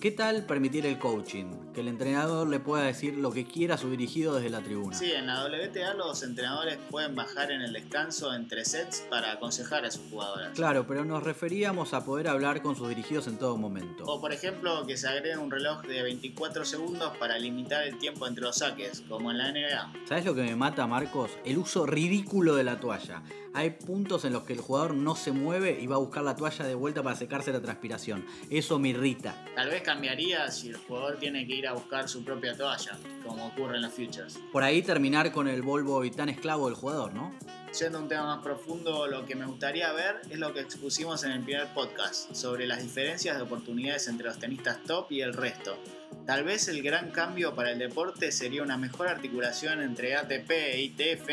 ¿Qué 0.00 0.12
tal 0.12 0.46
permitir 0.46 0.86
el 0.86 0.96
coaching? 0.96 1.72
Que 1.74 1.80
el 1.80 1.88
entrenador 1.88 2.46
le 2.46 2.60
pueda 2.60 2.84
decir 2.84 3.16
lo 3.18 3.32
que 3.32 3.44
quiera 3.44 3.74
a 3.74 3.78
su 3.78 3.90
dirigido 3.90 4.36
desde 4.36 4.48
la 4.48 4.60
tribuna. 4.60 4.96
Sí, 4.96 5.10
en 5.10 5.26
la 5.26 5.44
WTA 5.44 5.94
los 5.94 6.22
entrenadores 6.22 6.78
pueden 6.88 7.16
bajar 7.16 7.50
en 7.50 7.62
el 7.62 7.72
descanso 7.72 8.32
entre 8.32 8.64
sets 8.64 9.04
para 9.10 9.32
aconsejar 9.32 9.84
a 9.84 9.90
sus 9.90 10.02
jugadoras. 10.08 10.52
Claro, 10.54 10.86
pero 10.86 11.04
nos 11.04 11.24
referíamos 11.24 11.94
a 11.94 12.04
poder 12.04 12.28
hablar 12.28 12.62
con 12.62 12.76
sus 12.76 12.88
dirigidos 12.88 13.26
en 13.26 13.38
todo 13.38 13.56
momento. 13.56 14.04
O 14.04 14.20
por 14.20 14.32
ejemplo, 14.32 14.86
que 14.86 14.96
se 14.96 15.08
agregue 15.08 15.36
un 15.36 15.50
reloj 15.50 15.82
de 15.82 16.00
24 16.00 16.64
segundos 16.64 17.16
para 17.16 17.36
limitar 17.36 17.82
el 17.82 17.98
tiempo 17.98 18.28
entre 18.28 18.44
los 18.44 18.58
saques, 18.58 19.02
como 19.08 19.32
en 19.32 19.38
la 19.38 19.50
NBA. 19.50 20.06
¿Sabes 20.08 20.24
lo 20.24 20.34
que 20.36 20.42
me 20.42 20.54
mata, 20.54 20.86
Marcos? 20.86 21.32
El 21.44 21.58
uso 21.58 21.86
ridículo 21.86 22.54
de 22.54 22.62
la 22.62 22.78
toalla. 22.78 23.24
Hay 23.54 23.70
puntos 23.70 24.24
en 24.24 24.32
los 24.32 24.44
que 24.44 24.52
el 24.52 24.60
jugador 24.60 24.94
no 24.94 25.16
se 25.16 25.32
mueve 25.32 25.78
y 25.80 25.86
va 25.88 25.96
a 25.96 25.98
buscar 25.98 26.22
la 26.22 26.36
toalla 26.36 26.64
de 26.64 26.76
vuelta 26.76 27.02
para 27.02 27.16
secarse 27.16 27.52
la 27.52 27.60
transpiración. 27.60 28.24
Eso 28.50 28.78
me 28.78 28.90
irrita. 28.90 29.44
Tal 29.56 29.70
vez 29.70 29.82
cambiaría 29.88 30.50
si 30.50 30.68
el 30.68 30.76
jugador 30.76 31.16
tiene 31.18 31.46
que 31.46 31.54
ir 31.54 31.66
a 31.66 31.72
buscar 31.72 32.10
su 32.10 32.22
propia 32.22 32.54
toalla, 32.54 32.98
como 33.26 33.46
ocurre 33.46 33.76
en 33.76 33.82
los 33.82 33.92
futures. 33.94 34.38
Por 34.52 34.62
ahí 34.62 34.82
terminar 34.82 35.32
con 35.32 35.48
el 35.48 35.62
Volvo 35.62 36.04
y 36.04 36.10
tan 36.10 36.28
esclavo 36.28 36.66
del 36.66 36.74
jugador, 36.74 37.14
¿no? 37.14 37.34
Siendo 37.70 37.98
un 37.98 38.06
tema 38.06 38.36
más 38.36 38.44
profundo, 38.44 39.06
lo 39.06 39.24
que 39.24 39.34
me 39.34 39.46
gustaría 39.46 39.90
ver 39.94 40.20
es 40.28 40.38
lo 40.38 40.52
que 40.52 40.60
expusimos 40.60 41.24
en 41.24 41.30
el 41.30 41.40
primer 41.40 41.68
podcast, 41.72 42.34
sobre 42.34 42.66
las 42.66 42.82
diferencias 42.82 43.38
de 43.38 43.42
oportunidades 43.44 44.08
entre 44.08 44.26
los 44.26 44.38
tenistas 44.38 44.82
top 44.84 45.10
y 45.10 45.22
el 45.22 45.32
resto. 45.32 45.78
Tal 46.26 46.44
vez 46.44 46.68
el 46.68 46.82
gran 46.82 47.10
cambio 47.10 47.54
para 47.54 47.70
el 47.70 47.78
deporte 47.78 48.30
sería 48.30 48.62
una 48.62 48.76
mejor 48.76 49.08
articulación 49.08 49.80
entre 49.80 50.16
ATP 50.16 50.50
e 50.50 50.82
ITF 50.82 51.28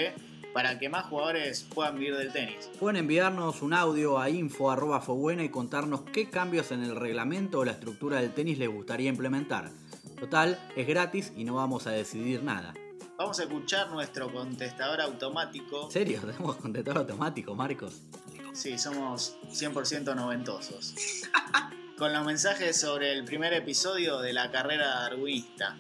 para 0.56 0.80
que 0.80 0.88
más 0.88 1.08
jugadores 1.08 1.68
puedan 1.76 2.00
vivir 2.00 2.16
del 2.16 2.32
tenis. 2.32 2.70
Pueden 2.80 2.96
enviarnos 2.96 3.62
un 3.62 3.74
audio 3.74 4.18
a 4.18 4.30
info.fobuena 4.30 5.44
y 5.44 5.50
contarnos 5.50 6.04
qué 6.14 6.30
cambios 6.30 6.72
en 6.72 6.82
el 6.82 6.96
reglamento 6.96 7.60
o 7.60 7.66
la 7.66 7.74
estructura 7.74 8.22
del 8.22 8.34
tenis 8.34 8.58
les 8.58 8.70
gustaría 8.70 9.10
implementar. 9.10 9.70
Total, 10.18 10.58
es 10.78 10.88
gratis 10.88 11.34
y 11.36 11.44
no 11.44 11.56
vamos 11.56 11.88
a 11.88 11.92
decidir 11.92 12.42
nada. 12.42 12.74
Vamos 13.18 13.38
a 13.42 13.44
escuchar 13.44 13.90
nuestro 13.90 14.32
contestador 14.32 15.02
automático. 15.02 15.88
¿En 15.88 15.92
serio? 15.92 16.22
¿Tenemos 16.22 16.56
contestador 16.56 17.00
automático, 17.00 17.54
Marcos? 17.54 18.04
Sí, 18.54 18.78
somos 18.78 19.36
100% 19.50 20.16
noventosos. 20.16 20.96
Con 21.98 22.14
los 22.14 22.26
mensajes 22.26 22.80
sobre 22.80 23.12
el 23.12 23.26
primer 23.26 23.52
episodio 23.52 24.22
de 24.22 24.32
la 24.32 24.50
carrera 24.52 25.02
darwinista. 25.02 25.76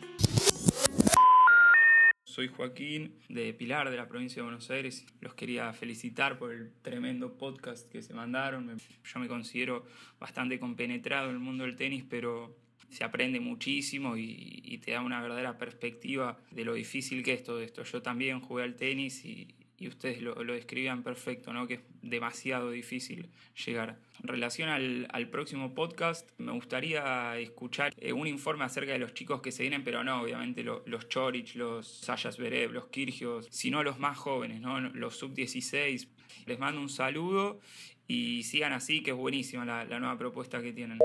Soy 2.36 2.50
Joaquín 2.50 3.13
de 3.30 3.54
Pilar, 3.54 3.89
de 3.89 3.95
la 3.95 4.10
provincia 4.10 4.41
de 4.41 4.41
Buenos 4.41 4.69
Aires. 4.69 5.06
Los 5.21 5.36
quería 5.36 5.71
felicitar 5.71 6.38
por 6.38 6.52
el 6.52 6.69
tremendo 6.82 7.38
podcast 7.38 7.89
que 7.89 8.02
se 8.02 8.13
mandaron. 8.13 8.78
Yo 9.06 9.19
me 9.21 9.30
considero 9.30 9.86
bastante 10.19 10.60
compenetrado 10.60 11.30
en 11.30 11.36
el 11.36 11.39
mundo 11.39 11.63
del 11.63 11.78
tenis, 11.78 12.04
pero 12.10 12.54
se 12.89 13.06
aprende 13.06 13.39
muchísimo 13.39 14.17
y, 14.17 14.82
te 14.84 14.91
da 14.91 15.02
una 15.02 15.21
verdadera 15.21 15.58
perspectiva 15.58 16.38
de 16.52 16.65
lo 16.65 16.74
difícil 16.74 17.24
que 17.24 17.32
es 17.32 17.41
todo 17.41 17.62
esto. 17.62 17.84
Yo 17.84 18.02
también 18.02 18.41
jugué 18.41 18.63
al 18.63 18.76
tenis 18.76 19.24
y, 19.24 19.56
y 19.77 19.88
ustedes 19.88 20.21
lo, 20.21 20.43
lo, 20.43 20.53
describían 20.53 21.03
perfecto, 21.03 21.51
¿no? 21.51 21.67
que 21.67 21.75
es 21.75 21.81
demasiado 22.01 22.71
difícil 22.71 23.29
llegar. 23.65 23.99
En 24.21 24.27
relación 24.27 24.69
al, 24.69 25.07
al 25.11 25.29
próximo 25.29 25.73
podcast, 25.73 26.29
me 26.38 26.51
gustaría 26.53 27.38
escuchar 27.38 27.93
eh, 27.97 28.13
un 28.13 28.27
informe 28.27 28.63
acerca 28.63 28.93
de 28.93 28.99
los 28.99 29.13
chicos 29.13 29.41
que 29.41 29.51
se 29.51 29.63
vienen, 29.63 29.83
pero 29.83 30.03
no, 30.03 30.21
obviamente 30.21 30.63
los 30.63 31.09
Chorich, 31.09 31.55
los 31.55 31.88
Sayas 31.88 32.38
Berev, 32.38 32.71
los 32.71 32.88
Kirgios, 32.88 33.47
sino 33.51 33.83
los 33.83 33.99
más 33.99 34.17
jóvenes, 34.17 34.61
¿no? 34.61 34.79
los 34.79 35.17
sub-16. 35.17 36.07
Les 36.45 36.59
mando 36.59 36.79
un 36.79 36.89
saludo 36.89 37.59
y 38.07 38.43
sigan 38.43 38.71
así, 38.73 39.03
que 39.03 39.11
es 39.11 39.17
buenísima 39.17 39.65
la, 39.65 39.83
la 39.85 39.99
nueva 39.99 40.17
propuesta 40.17 40.61
que 40.61 40.71
tienen. 40.71 40.99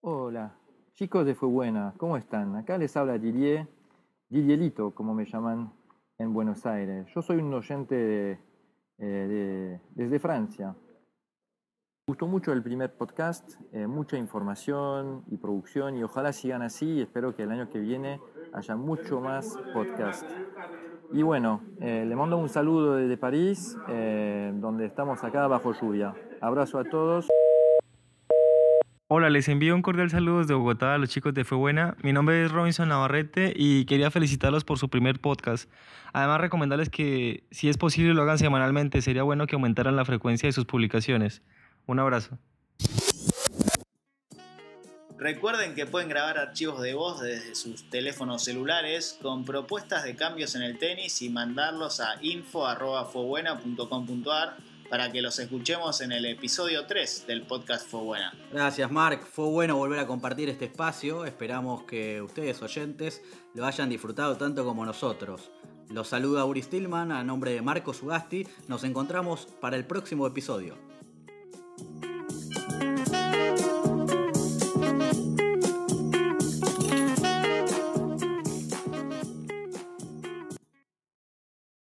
Hola, 0.00 0.54
chicos 0.94 1.24
de 1.24 1.34
Fue 1.34 1.48
Buena, 1.48 1.94
¿cómo 1.96 2.16
están? 2.16 2.56
Acá 2.56 2.76
les 2.76 2.96
habla 2.96 3.18
Didier, 3.18 3.66
Didierito, 4.28 4.90
como 4.90 5.14
me 5.14 5.24
llaman 5.24 5.72
en 6.18 6.32
Buenos 6.32 6.64
Aires. 6.66 7.06
Yo 7.14 7.22
soy 7.22 7.38
un 7.38 7.52
oyente 7.52 7.94
de, 7.94 8.38
eh, 8.98 9.80
desde 9.94 10.18
Francia. 10.18 10.74
Me 12.06 12.12
gustó 12.12 12.26
mucho 12.26 12.52
el 12.52 12.62
primer 12.62 12.96
podcast, 12.96 13.54
eh, 13.72 13.86
mucha 13.86 14.18
información 14.18 15.24
y 15.30 15.38
producción 15.38 15.96
y 15.96 16.02
ojalá 16.02 16.32
sigan 16.32 16.62
así 16.62 16.86
y 16.86 17.02
espero 17.02 17.34
que 17.34 17.44
el 17.44 17.50
año 17.50 17.70
que 17.70 17.78
viene 17.78 18.20
haya 18.52 18.76
mucho 18.76 19.20
más 19.20 19.56
podcast. 19.72 20.30
Y 21.12 21.22
bueno, 21.22 21.62
eh, 21.80 22.04
le 22.06 22.16
mando 22.16 22.36
un 22.36 22.48
saludo 22.48 22.96
desde 22.96 23.16
París, 23.16 23.76
donde 23.86 24.86
estamos 24.86 25.22
acá 25.24 25.46
bajo 25.46 25.72
lluvia. 25.72 26.14
Abrazo 26.40 26.78
a 26.78 26.84
todos. 26.84 27.28
Hola, 29.16 29.30
les 29.30 29.48
envío 29.48 29.76
un 29.76 29.82
cordial 29.82 30.10
saludo 30.10 30.40
desde 30.40 30.54
Bogotá 30.54 30.94
a 30.94 30.98
los 30.98 31.08
chicos 31.08 31.32
de 31.34 31.44
Fue 31.44 31.56
Buena. 31.56 31.96
Mi 32.02 32.12
nombre 32.12 32.44
es 32.44 32.50
Robinson 32.50 32.88
Navarrete 32.88 33.52
y 33.54 33.84
quería 33.84 34.10
felicitarlos 34.10 34.64
por 34.64 34.76
su 34.76 34.88
primer 34.88 35.20
podcast. 35.20 35.70
Además, 36.12 36.40
recomendarles 36.40 36.90
que 36.90 37.44
si 37.52 37.68
es 37.68 37.76
posible 37.76 38.12
lo 38.12 38.22
hagan 38.22 38.38
semanalmente. 38.38 39.00
Sería 39.02 39.22
bueno 39.22 39.46
que 39.46 39.54
aumentaran 39.54 39.94
la 39.94 40.04
frecuencia 40.04 40.48
de 40.48 40.52
sus 40.52 40.64
publicaciones. 40.64 41.42
Un 41.86 42.00
abrazo. 42.00 42.40
Recuerden 45.16 45.76
que 45.76 45.86
pueden 45.86 46.08
grabar 46.08 46.36
archivos 46.36 46.82
de 46.82 46.94
voz 46.94 47.20
desde 47.20 47.54
sus 47.54 47.88
teléfonos 47.90 48.42
celulares 48.42 49.16
con 49.22 49.44
propuestas 49.44 50.02
de 50.02 50.16
cambios 50.16 50.56
en 50.56 50.62
el 50.62 50.76
tenis 50.76 51.22
y 51.22 51.30
mandarlos 51.30 52.00
a 52.00 52.16
info.fobuena.com.ar 52.20 54.73
para 54.94 55.10
que 55.10 55.20
los 55.20 55.40
escuchemos 55.40 56.00
en 56.02 56.12
el 56.12 56.24
episodio 56.24 56.86
3 56.86 57.26
del 57.26 57.42
podcast 57.42 57.90
Fue 57.90 58.00
Buena. 58.00 58.32
Gracias, 58.52 58.88
Mark. 58.92 59.26
Fue 59.26 59.46
bueno 59.46 59.74
volver 59.74 59.98
a 59.98 60.06
compartir 60.06 60.48
este 60.48 60.66
espacio. 60.66 61.24
Esperamos 61.24 61.82
que 61.82 62.22
ustedes, 62.22 62.62
oyentes, 62.62 63.20
lo 63.54 63.66
hayan 63.66 63.88
disfrutado 63.88 64.36
tanto 64.36 64.64
como 64.64 64.86
nosotros. 64.86 65.50
Los 65.90 66.06
saluda 66.06 66.44
Uri 66.44 66.62
Stillman 66.62 67.10
a 67.10 67.24
nombre 67.24 67.50
de 67.50 67.60
Marcos 67.60 68.04
Ugasti. 68.04 68.46
Nos 68.68 68.84
encontramos 68.84 69.48
para 69.60 69.74
el 69.74 69.84
próximo 69.84 70.28
episodio. 70.28 70.76